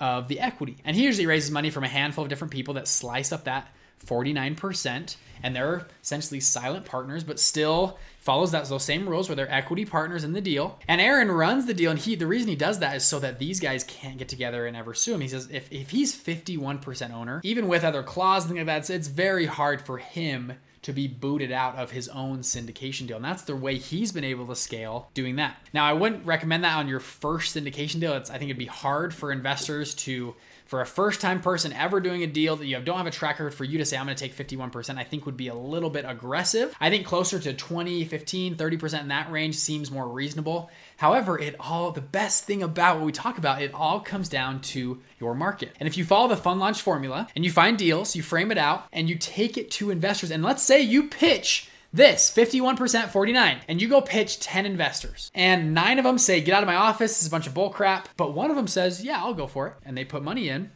of 0.00 0.28
the 0.28 0.40
equity. 0.40 0.78
And 0.84 0.96
he 0.96 1.04
usually 1.04 1.26
raises 1.26 1.50
money 1.50 1.70
from 1.70 1.84
a 1.84 1.88
handful 1.88 2.24
of 2.24 2.30
different 2.30 2.52
people 2.52 2.74
that 2.74 2.88
slice 2.88 3.32
up 3.32 3.44
that 3.44 3.68
49%. 4.06 5.16
And 5.42 5.56
they're 5.56 5.86
essentially 6.02 6.40
silent 6.40 6.86
partners, 6.86 7.24
but 7.24 7.38
still 7.38 7.98
follows 8.18 8.52
that 8.52 8.66
those 8.66 8.84
same 8.84 9.08
rules 9.08 9.28
where 9.28 9.36
they're 9.36 9.50
equity 9.50 9.84
partners 9.84 10.24
in 10.24 10.32
the 10.32 10.40
deal. 10.40 10.78
And 10.86 11.00
Aaron 11.00 11.30
runs 11.30 11.66
the 11.66 11.74
deal, 11.74 11.90
and 11.90 11.98
he 11.98 12.14
the 12.14 12.26
reason 12.26 12.48
he 12.48 12.56
does 12.56 12.80
that 12.80 12.96
is 12.96 13.04
so 13.04 13.18
that 13.20 13.38
these 13.38 13.60
guys 13.60 13.84
can't 13.84 14.18
get 14.18 14.28
together 14.28 14.66
and 14.66 14.76
ever 14.76 14.92
sue 14.92 15.14
him. 15.14 15.20
He 15.20 15.28
says 15.28 15.48
if, 15.50 15.70
if 15.72 15.90
he's 15.90 16.14
51% 16.14 17.12
owner, 17.12 17.40
even 17.42 17.68
with 17.68 17.84
other 17.84 18.02
clauses 18.02 18.50
and 18.50 18.58
things 18.58 18.66
like 18.66 18.74
that, 18.74 18.80
it's, 18.80 18.90
it's 18.90 19.08
very 19.08 19.46
hard 19.46 19.80
for 19.80 19.98
him 19.98 20.52
to 20.82 20.92
be 20.92 21.06
booted 21.06 21.52
out 21.52 21.76
of 21.76 21.90
his 21.90 22.08
own 22.08 22.38
syndication 22.38 23.06
deal. 23.06 23.16
And 23.16 23.24
that's 23.24 23.42
the 23.42 23.56
way 23.56 23.76
he's 23.76 24.12
been 24.12 24.24
able 24.24 24.46
to 24.46 24.56
scale 24.56 25.10
doing 25.14 25.36
that. 25.36 25.56
Now, 25.72 25.84
I 25.84 25.92
wouldn't 25.92 26.24
recommend 26.24 26.64
that 26.64 26.78
on 26.78 26.88
your 26.88 27.00
first 27.00 27.54
syndication 27.54 28.00
deal. 28.00 28.14
It's, 28.14 28.30
I 28.30 28.38
think 28.38 28.48
it'd 28.50 28.58
be 28.58 28.66
hard 28.66 29.12
for 29.12 29.30
investors 29.30 29.94
to 29.96 30.34
for 30.70 30.80
a 30.80 30.86
first 30.86 31.20
time 31.20 31.40
person 31.40 31.72
ever 31.72 31.98
doing 31.98 32.22
a 32.22 32.28
deal 32.28 32.54
that 32.54 32.64
you 32.64 32.80
don't 32.80 32.96
have 32.96 33.06
a 33.08 33.10
track 33.10 33.40
record 33.40 33.52
for 33.52 33.64
you 33.64 33.78
to 33.78 33.84
say, 33.84 33.96
I'm 33.96 34.06
going 34.06 34.16
to 34.16 34.28
take 34.28 34.36
51%, 34.36 34.98
I 34.98 35.02
think 35.02 35.26
would 35.26 35.36
be 35.36 35.48
a 35.48 35.54
little 35.54 35.90
bit 35.90 36.04
aggressive. 36.06 36.72
I 36.78 36.90
think 36.90 37.04
closer 37.04 37.40
to 37.40 37.52
20, 37.52 38.04
15, 38.04 38.54
30% 38.54 39.00
in 39.00 39.08
that 39.08 39.32
range 39.32 39.56
seems 39.56 39.90
more 39.90 40.06
reasonable. 40.06 40.70
However, 40.96 41.36
it 41.36 41.56
all, 41.58 41.90
the 41.90 42.00
best 42.00 42.44
thing 42.44 42.62
about 42.62 42.98
what 42.98 43.04
we 43.04 43.10
talk 43.10 43.36
about, 43.36 43.60
it 43.60 43.74
all 43.74 43.98
comes 43.98 44.28
down 44.28 44.60
to 44.60 45.00
your 45.18 45.34
market. 45.34 45.74
And 45.80 45.88
if 45.88 45.98
you 45.98 46.04
follow 46.04 46.28
the 46.28 46.36
fund 46.36 46.60
launch 46.60 46.80
formula 46.80 47.26
and 47.34 47.44
you 47.44 47.50
find 47.50 47.76
deals, 47.76 48.14
you 48.14 48.22
frame 48.22 48.52
it 48.52 48.58
out 48.58 48.86
and 48.92 49.08
you 49.08 49.16
take 49.16 49.58
it 49.58 49.72
to 49.72 49.90
investors, 49.90 50.30
and 50.30 50.44
let's 50.44 50.62
say 50.62 50.80
you 50.80 51.08
pitch 51.08 51.68
this 51.92 52.32
51% 52.34 53.08
49 53.08 53.60
and 53.68 53.82
you 53.82 53.88
go 53.88 54.00
pitch 54.00 54.38
10 54.40 54.66
investors. 54.66 55.30
And 55.34 55.74
nine 55.74 55.98
of 55.98 56.04
them 56.04 56.18
say 56.18 56.40
get 56.40 56.54
out 56.54 56.62
of 56.62 56.68
my 56.68 56.76
office 56.76 57.12
this 57.12 57.22
is 57.22 57.28
a 57.28 57.30
bunch 57.30 57.46
of 57.46 57.54
bull 57.54 57.70
crap. 57.70 58.08
But 58.16 58.34
one 58.34 58.50
of 58.50 58.56
them 58.56 58.68
says 58.68 59.02
yeah 59.02 59.22
i'll 59.22 59.34
go 59.34 59.46
for 59.46 59.66
it 59.68 59.74
and 59.84 59.96
they 59.96 60.04
put 60.04 60.22
money 60.22 60.48
in. 60.48 60.70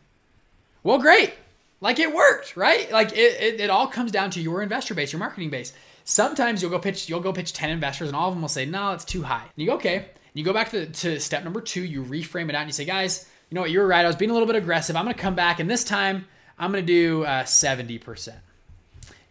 Well 0.83 0.99
great. 0.99 1.35
Like 1.81 1.99
it 1.99 2.15
worked 2.15 2.57
right? 2.57 2.91
Like 2.91 3.13
it, 3.13 3.41
it, 3.41 3.61
it 3.61 3.71
all 3.71 3.87
comes 3.87 4.11
down 4.11 4.31
to 4.31 4.41
your 4.41 4.63
investor 4.63 4.95
base 4.95 5.13
your 5.13 5.21
marketing 5.21 5.51
base. 5.51 5.73
Sometimes 6.05 6.61
you'll 6.61 6.71
go 6.71 6.79
pitch 6.79 7.09
you'll 7.09 7.21
go 7.21 7.33
pitch 7.33 7.53
10 7.53 7.71
investors 7.71 8.09
and 8.09 8.17
all 8.17 8.29
of 8.29 8.35
them 8.35 8.43
will 8.43 8.49
say 8.49 8.67
no 8.67 8.93
it's 8.93 9.05
too 9.05 9.23
high. 9.23 9.43
And 9.43 9.53
you 9.57 9.67
go 9.67 9.75
okay. 9.75 9.97
And 9.97 10.41
you 10.41 10.45
go 10.45 10.53
back 10.53 10.71
to, 10.71 10.87
to 10.87 11.21
step 11.21 11.45
number 11.45 11.61
two 11.61 11.85
you 11.85 12.03
reframe 12.03 12.49
it 12.49 12.57
out 12.57 12.63
and 12.63 12.69
you 12.69 12.73
say 12.73 12.85
guys 12.85 13.29
you 13.51 13.55
know 13.55 13.61
what? 13.61 13.71
You 13.71 13.79
were 13.79 13.87
right. 13.87 14.05
I 14.05 14.09
was 14.09 14.17
being 14.17 14.31
a 14.31 14.35
little 14.35 14.49
bit 14.49 14.57
aggressive. 14.57 14.97
I'm 14.97 15.05
going 15.05 15.15
to 15.15 15.21
come 15.21 15.37
back 15.37 15.61
and 15.61 15.71
this 15.71 15.85
time 15.85 16.27
i'm 16.59 16.73
going 16.73 16.85
to 16.85 16.93
do 16.93 17.25
uh, 17.25 17.45
70% 17.45 18.35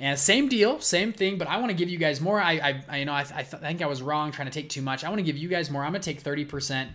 and 0.03 0.19
same 0.19 0.49
deal, 0.49 0.81
same 0.81 1.13
thing, 1.13 1.37
but 1.37 1.47
I 1.47 1.55
want 1.55 1.69
to 1.69 1.73
give 1.73 1.87
you 1.87 1.97
guys 1.97 2.19
more. 2.19 2.41
I, 2.41 2.51
I, 2.55 2.83
I 2.89 2.97
you 2.97 3.05
know, 3.05 3.13
I, 3.13 3.21
I, 3.21 3.43
th- 3.43 3.63
I 3.63 3.67
think 3.67 3.81
I 3.81 3.85
was 3.85 4.01
wrong 4.01 4.33
trying 4.33 4.49
to 4.49 4.53
take 4.53 4.67
too 4.67 4.81
much. 4.81 5.05
I 5.05 5.07
want 5.07 5.19
to 5.19 5.23
give 5.23 5.37
you 5.37 5.47
guys 5.47 5.71
more. 5.71 5.81
I'm 5.81 5.93
going 5.93 6.01
to 6.01 6.13
take 6.13 6.21
30% 6.21 6.89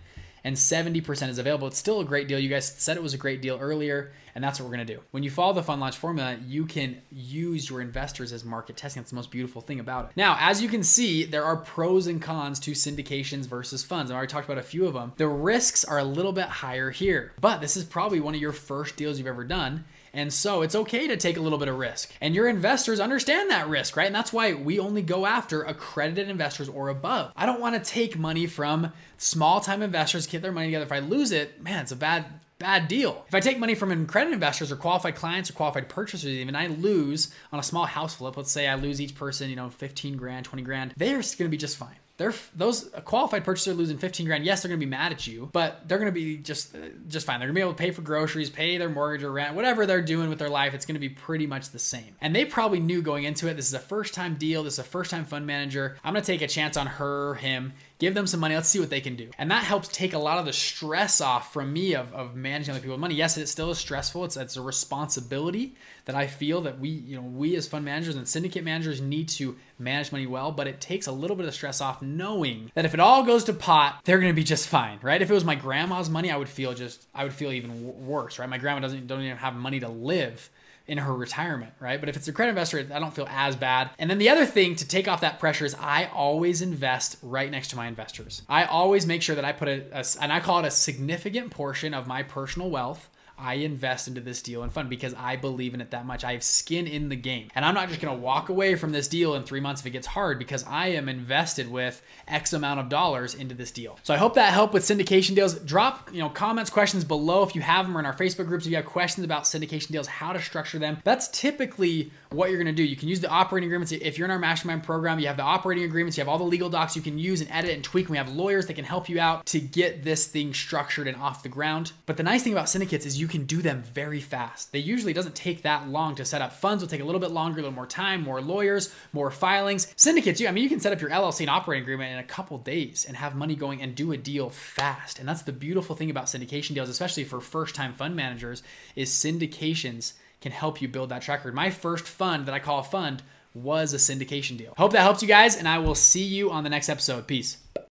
and 0.45 0.55
70% 0.55 1.29
is 1.31 1.39
available. 1.39 1.69
It's 1.69 1.79
still 1.79 2.01
a 2.01 2.05
great 2.05 2.29
deal. 2.29 2.39
You 2.39 2.51
guys 2.51 2.69
said 2.69 2.99
it 2.99 3.03
was 3.03 3.15
a 3.15 3.19
great 3.19 3.41
deal 3.41 3.59
earlier, 3.59 4.13
and 4.35 4.45
that's 4.45 4.61
what 4.61 4.69
we're 4.69 4.77
going 4.77 4.87
to 4.87 4.95
do. 4.95 5.01
When 5.11 5.23
you 5.23 5.31
follow 5.31 5.55
the 5.55 5.63
fund 5.63 5.81
launch 5.81 5.97
formula, 5.97 6.37
you 6.47 6.67
can 6.67 7.01
use 7.11 7.71
your 7.71 7.81
investors 7.81 8.31
as 8.31 8.45
market 8.45 8.77
testing. 8.77 9.01
That's 9.01 9.11
the 9.11 9.17
most 9.17 9.31
beautiful 9.31 9.63
thing 9.63 9.81
about 9.81 10.11
it. 10.11 10.11
Now, 10.15 10.37
as 10.39 10.61
you 10.63 10.69
can 10.69 10.83
see, 10.83 11.25
there 11.25 11.45
are 11.45 11.57
pros 11.57 12.09
and 12.09 12.21
cons 12.21 12.61
to 12.61 12.73
syndications 12.73 13.47
versus 13.47 13.83
funds. 13.83 14.11
I 14.11 14.17
already 14.17 14.31
talked 14.31 14.47
about 14.47 14.59
a 14.59 14.63
few 14.63 14.87
of 14.87 14.93
them. 14.93 15.15
The 15.17 15.29
risks 15.29 15.83
are 15.83 15.99
a 15.99 16.05
little 16.05 16.33
bit 16.33 16.45
higher 16.45 16.91
here, 16.91 17.33
but 17.41 17.63
this 17.63 17.75
is 17.75 17.85
probably 17.85 18.21
one 18.21 18.35
of 18.35 18.41
your 18.41 18.53
first 18.53 18.97
deals 18.97 19.17
you've 19.17 19.27
ever 19.27 19.45
done. 19.45 19.87
And 20.13 20.33
so 20.33 20.63
it's 20.63 20.75
okay 20.75 21.07
to 21.07 21.17
take 21.17 21.37
a 21.37 21.41
little 21.41 21.59
bit 21.59 21.69
of 21.69 21.79
risk. 21.79 22.13
And 22.21 22.35
your 22.35 22.49
investors 22.49 23.01
understand 23.01 23.51
that 23.51 23.69
risk, 23.69 23.97
right? 23.97 24.07
And 24.07 24.15
that's 24.15 24.33
why 24.33 24.55
we 24.55 24.79
only 24.79 25.03
go 25.03 25.27
after 25.27 25.63
accredited 25.63 26.29
investors 26.29 26.69
or 26.69 26.89
above. 26.89 27.33
I 27.37 27.47
don't 27.47 27.61
want 27.61 27.83
to 27.83 27.91
take 27.91 28.19
money 28.19 28.47
from 28.47 28.93
small 29.17 29.61
time 29.61 29.83
investors, 29.83 30.27
get 30.27 30.43
their 30.43 30.53
money 30.53 30.69
together. 30.69 30.85
If 30.85 30.93
I 30.93 31.01
lose 31.01 31.33
it, 31.33 31.63
man, 31.63 31.83
it's 31.83 31.93
a 31.93 31.97
bad 31.97 32.27
bad 32.59 32.89
deal. 32.89 33.25
If 33.29 33.35
I 33.37 33.41
take 33.41 33.59
money 33.59 33.77
from 33.77 33.93
accredited 33.93 34.35
investors 34.35 34.73
or 34.73 34.77
qualified 34.77 35.15
clients 35.15 35.49
or 35.49 35.53
qualified 35.53 35.89
purchasers, 35.89 36.31
even 36.31 36.57
I 36.57 36.67
lose 36.67 37.33
on 37.53 37.61
a 37.61 37.63
small 37.63 37.87
house 37.87 38.17
flip, 38.17 38.37
let's 38.37 38.51
say 38.51 38.67
I 38.67 38.75
lose 38.75 39.01
each 39.01 39.15
person, 39.15 39.49
you 39.49 39.55
know, 39.55 39.71
15 39.71 40.17
grand, 40.17 40.45
20 40.45 40.63
grand, 40.63 40.95
they're 40.97 41.15
going 41.15 41.23
to 41.23 41.49
be 41.49 41.57
just 41.57 41.77
fine 41.77 41.95
they're 42.19 42.35
those 42.55 42.91
qualified 43.05 43.45
purchaser 43.45 43.73
losing 43.73 43.97
15 43.97 44.27
grand. 44.27 44.45
Yes, 44.45 44.61
they're 44.61 44.69
going 44.69 44.81
to 44.81 44.85
be 44.85 44.91
mad 44.91 45.13
at 45.13 45.27
you, 45.27 45.49
but 45.53 45.89
they're 45.89 45.99
going 45.99 46.13
to 46.13 46.13
be 46.13 46.37
just 46.37 46.77
just 47.07 47.25
fine. 47.25 47.39
They're 47.39 47.47
going 47.47 47.55
to 47.55 47.59
be 47.59 47.63
able 47.63 47.75
to 47.75 47.79
pay 47.79 47.93
for 47.93 48.03
groceries, 48.03 48.51
pay 48.51 48.77
their 48.77 48.89
mortgage 48.89 49.23
or 49.23 49.31
rent, 49.31 49.55
whatever 49.55 49.87
they're 49.87 50.03
doing 50.03 50.29
with 50.29 50.41
their 50.41 50.49
life. 50.51 50.75
It's 50.75 50.85
going 50.85 50.97
to 50.97 51.01
be 51.01 51.09
pretty 51.09 51.47
much 51.47 51.71
the 51.71 51.79
same. 51.79 52.17
And 52.21 52.35
they 52.35 52.45
probably 52.45 52.81
knew 52.81 53.03
going 53.03 53.23
into 53.23 53.49
it. 53.49 53.55
This 53.55 53.69
is 53.69 53.75
a 53.75 53.79
first 53.79 54.15
time 54.15 54.35
deal. 54.35 54.65
This 54.65 54.75
is 54.75 54.79
a 54.81 54.85
first 54.85 55.13
time 55.13 55.25
fund 55.25 55.47
manager. 55.47 55.97
I'm 56.03 56.13
going 56.13 56.23
to 56.23 56.27
take 56.27 56.43
a 56.43 56.49
chance 56.49 56.77
on 56.77 56.89
her, 56.89 57.35
him, 57.35 57.73
give 57.99 58.15
them 58.15 58.27
some 58.27 58.41
money. 58.41 58.55
Let's 58.55 58.69
see 58.69 58.81
what 58.81 58.91
they 58.91 59.01
can 59.01 59.17
do. 59.17 59.31
And 59.39 59.51
that 59.51 59.65
helps 59.65 59.89
take 59.89 60.13
a 60.13 60.19
lot 60.19 60.39
of 60.39 60.47
the 60.47 60.53
stress 60.53 61.21
off 61.21 61.53
from 61.53 61.73
me 61.73 61.95
of, 61.95 62.13
of 62.15 62.35
managing 62.35 62.73
other 62.73 62.81
people's 62.81 63.01
money. 63.01 63.15
Yes, 63.15 63.37
it 63.37 63.49
still 63.49 63.71
is 63.71 63.79
stressful. 63.79 64.25
It's, 64.25 64.37
it's 64.37 64.57
a 64.57 64.63
responsibility 64.63 65.75
that 66.05 66.15
I 66.15 66.27
feel 66.27 66.63
that 66.63 66.79
we, 66.79 66.89
you 66.89 67.17
know, 67.17 67.23
we 67.23 67.57
as 67.57 67.67
fund 67.67 67.85
managers 67.85 68.17
and 68.17 68.27
syndicate 68.27 68.65
managers 68.65 69.01
need 69.01 69.29
to 69.31 69.57
manage 69.79 70.13
money 70.13 70.27
well, 70.27 70.53
but 70.53 70.67
it 70.67 70.81
takes 70.81 71.07
a 71.07 71.13
little 71.13 71.37
bit 71.37 71.47
of 71.47 71.55
stress 71.55 71.81
off 71.81 72.01
knowing 72.01 72.71
that 72.75 72.85
if 72.85 72.95
it 72.95 73.01
all 73.01 73.25
goes 73.25 73.45
to 73.45 73.53
pot, 73.53 74.01
they're 74.05 74.19
going 74.19 74.33
to 74.33 74.37
be 74.37 74.45
just 74.45 74.69
fine, 74.69 74.99
right? 75.03 75.21
If 75.21 75.31
it 75.31 75.35
was 75.35 75.45
my 75.45 75.55
grandma's 75.55 76.09
money, 76.09 76.31
I 76.31 76.37
would 76.37 76.49
feel 76.49 76.75
just, 76.75 77.07
I 77.15 77.25
would 77.25 77.33
feel 77.33 77.53
even 77.53 78.07
worse, 78.07 78.39
right? 78.39 78.49
My 78.49 78.59
grandma 78.59 78.81
doesn't, 78.81 79.07
don't 79.07 79.23
even 79.23 79.37
have 79.37 79.55
money 79.55 79.81
to 79.81 79.89
live 79.89 80.51
in 80.89 80.99
her 80.99 81.15
retirement, 81.15 81.73
right? 81.79 82.01
But 82.01 82.09
if 82.09 82.17
it's 82.17 82.27
a 82.29 82.33
credit 82.33 82.51
investor, 82.51 82.79
I 82.79 82.99
don't 82.99 83.15
feel 83.15 83.29
as 83.31 83.55
bad. 83.55 83.91
And 83.99 84.11
then 84.11 84.19
the 84.19 84.31
other 84.31 84.47
thing 84.47 84.75
to 84.77 84.89
take 84.89 85.07
off 85.07 85.21
that 85.21 85.39
pressure 85.39 85.67
is 85.67 85.77
I 85.79 86.07
always 86.07 86.63
invest 86.63 87.19
right 87.23 87.51
next 87.51 87.69
to 87.69 87.77
my 87.77 87.87
investors. 87.87 88.43
I 88.49 88.65
always 88.65 89.07
make 89.07 89.23
sure 89.23 89.37
that 89.37 89.45
I 89.45 89.53
put 89.53 89.69
a, 89.69 89.85
a 89.93 90.05
and 90.21 90.33
I 90.33 90.41
call 90.41 90.61
it 90.61 90.67
a 90.67 90.71
significant 90.71 91.51
portion 91.51 91.93
of 91.95 92.07
my 92.07 92.23
personal 92.23 92.71
wealth 92.71 93.09
I 93.39 93.55
invest 93.55 94.09
into 94.09 94.21
this 94.21 94.43
deal 94.43 94.63
and 94.63 94.73
fund 94.73 94.91
because 94.91 95.15
I 95.15 95.37
believe 95.37 95.75
in 95.75 95.81
it 95.81 95.93
that 95.93 96.07
much. 96.07 96.25
I 96.25 96.33
have 96.33 96.43
skin 96.43 96.87
in 96.87 97.09
the 97.09 97.17
game. 97.17 97.49
And 97.55 97.65
I'm 97.65 97.75
not 97.75 97.89
just 97.89 98.01
going 98.01 98.17
to 98.17 98.21
walk 98.21 98.49
away 98.49 98.75
from 98.75 98.93
this 98.93 99.09
deal 99.09 99.35
in 99.35 99.45
three 99.45 99.61
months 99.61 99.81
if 99.81 99.87
it 99.87 99.91
gets 99.91 100.07
hard 100.07 100.39
because 100.39 100.65
I 100.65 100.89
am 100.89 101.09
invested 101.09 101.71
with 101.71 102.03
X 102.27 102.53
amount 102.53 102.81
of 102.81 102.89
dollars 102.89 103.35
into 103.35 103.55
this 103.55 103.71
deal. 103.71 103.99
So 104.03 104.13
I 104.13 104.17
hope 104.17 104.35
that 104.35 104.53
helped 104.53 104.75
with 104.75 104.83
syndication 104.83 105.35
deals. 105.35 105.55
Drop, 105.55 106.11
you 106.13 106.21
know, 106.21 106.29
comments, 106.29 106.71
questions 106.71 107.05
below 107.05 107.43
if 107.43 107.55
you 107.55 107.61
have 107.63 107.87
them 107.87 107.97
or 107.97 108.01
in 108.01 108.07
our 108.07 108.15
Facebook 108.15 108.47
groups 108.47 108.67
if 108.67 108.71
you 108.71 108.77
have 108.77 108.87
questions 108.87 109.25
about 109.25 109.45
syndication 109.45 109.89
deals, 109.89 110.07
how 110.07 110.33
to 110.33 110.41
structure 110.41 110.79
them. 110.79 110.99
That's 111.05 111.29
typically 111.29 112.13
what 112.31 112.51
you're 112.51 112.63
going 112.63 112.67
to 112.67 112.73
do. 112.73 112.83
You 112.83 112.97
can 112.97 113.09
use 113.09 113.21
the 113.21 113.29
operating 113.29 113.69
agreements. 113.69 113.93
If 113.93 114.19
you're 114.19 114.27
in 114.27 114.31
our 114.31 114.39
mastermind 114.39 114.83
program, 114.83 115.19
you 115.19 115.27
have 115.29 115.37
the 115.37 115.43
operating 115.43 115.85
agreements, 115.85 116.17
you 116.17 116.23
have 116.23 116.29
all 116.29 116.39
the 116.39 116.45
legal 116.45 116.69
docs 116.69 116.97
you 116.97 117.03
can 117.03 117.19
use 117.19 117.41
and 117.41 117.51
edit 117.51 117.71
and 117.71 117.83
tweak. 117.83 118.07
And 118.07 118.11
we 118.11 118.17
have 118.19 118.31
lawyers 118.31 118.67
that 118.67 118.75
can 118.75 118.85
help 118.85 119.09
you 119.09 119.19
out 119.21 119.47
to 119.47 119.61
get 119.61 120.05
this 120.05 120.27
thing 120.27 120.53
structured 120.53 121.07
and 121.07 121.17
off 121.17 121.43
the 121.43 121.49
ground. 121.49 121.93
But 122.07 122.17
the 122.17 122.23
nice 122.23 122.43
thing 122.43 122.53
about 122.53 122.69
syndicates 122.69 123.07
is 123.07 123.21
you 123.21 123.29
can 123.29 123.45
do 123.45 123.63
them 123.63 123.83
very 123.83 124.21
fast. 124.21 124.73
They 124.73 124.79
usually 124.79 125.13
doesn't 125.13 125.35
take 125.35 125.63
that 125.63 125.89
long 125.89 126.15
to 126.17 126.25
set 126.25 126.43
up. 126.43 126.53
Funds 126.53 126.83
will 126.83 126.89
take 126.89 127.01
a 127.01 127.05
little 127.05 127.21
bit 127.21 127.31
longer, 127.31 127.61
a 127.61 127.63
little 127.63 127.75
more 127.75 127.87
time, 127.87 128.23
more 128.23 128.41
lawyers, 128.41 128.95
more 129.13 129.31
filings. 129.31 129.93
Syndicates, 129.97 130.41
you 130.41 130.49
I 130.49 130.51
mean 130.51 130.65
you 130.65 130.71
can 130.71 130.81
set 130.81 130.93
up 130.93 131.01
your 131.01 131.11
LLC 131.11 131.41
and 131.41 131.51
operating 131.51 131.83
agreement 131.83 132.13
in 132.13 132.19
a 132.19 132.25
couple 132.25 132.59
days 132.59 133.05
and 133.07 133.17
have 133.17 133.35
money 133.35 133.55
going 133.55 133.83
and 133.83 133.95
do 133.95 134.13
a 134.13 134.17
deal 134.17 134.51
fast. 134.51 135.19
And 135.19 135.29
that's 135.29 135.43
the 135.43 135.53
beautiful 135.53 135.97
thing 135.97 136.11
about 136.11 136.27
syndication 136.27 136.75
deals, 136.75 136.89
especially 136.89 137.25
for 137.25 137.41
first-time 137.41 137.95
fund 137.95 138.15
managers, 138.17 138.63
is 138.97 139.11
syndications 139.11 140.13
can 140.41 140.53
help 140.53 140.81
you 140.81 140.89
build 140.89 141.09
that 141.11 141.23
track 141.23 141.41
record. 141.41 141.55
My 141.55 141.71
first 141.71 142.07
fund 142.07 142.47
that 142.47 142.55
I 142.55 142.59
call 142.59 142.81
a 142.81 142.85
fund 142.85 143.23
was 143.55 143.93
a 143.93 143.97
syndication 143.97 144.57
deal. 144.57 144.75
Hope 144.77 144.93
that 144.93 145.01
helps 145.01 145.23
you 145.23 145.29
guys, 145.29 145.57
and 145.57 145.67
I 145.67 145.79
will 145.79 145.95
see 145.95 146.25
you 146.25 146.51
on 146.51 146.65
the 146.65 146.71
next 146.71 146.89
episode. 146.89 147.27
Peace. 147.27 147.59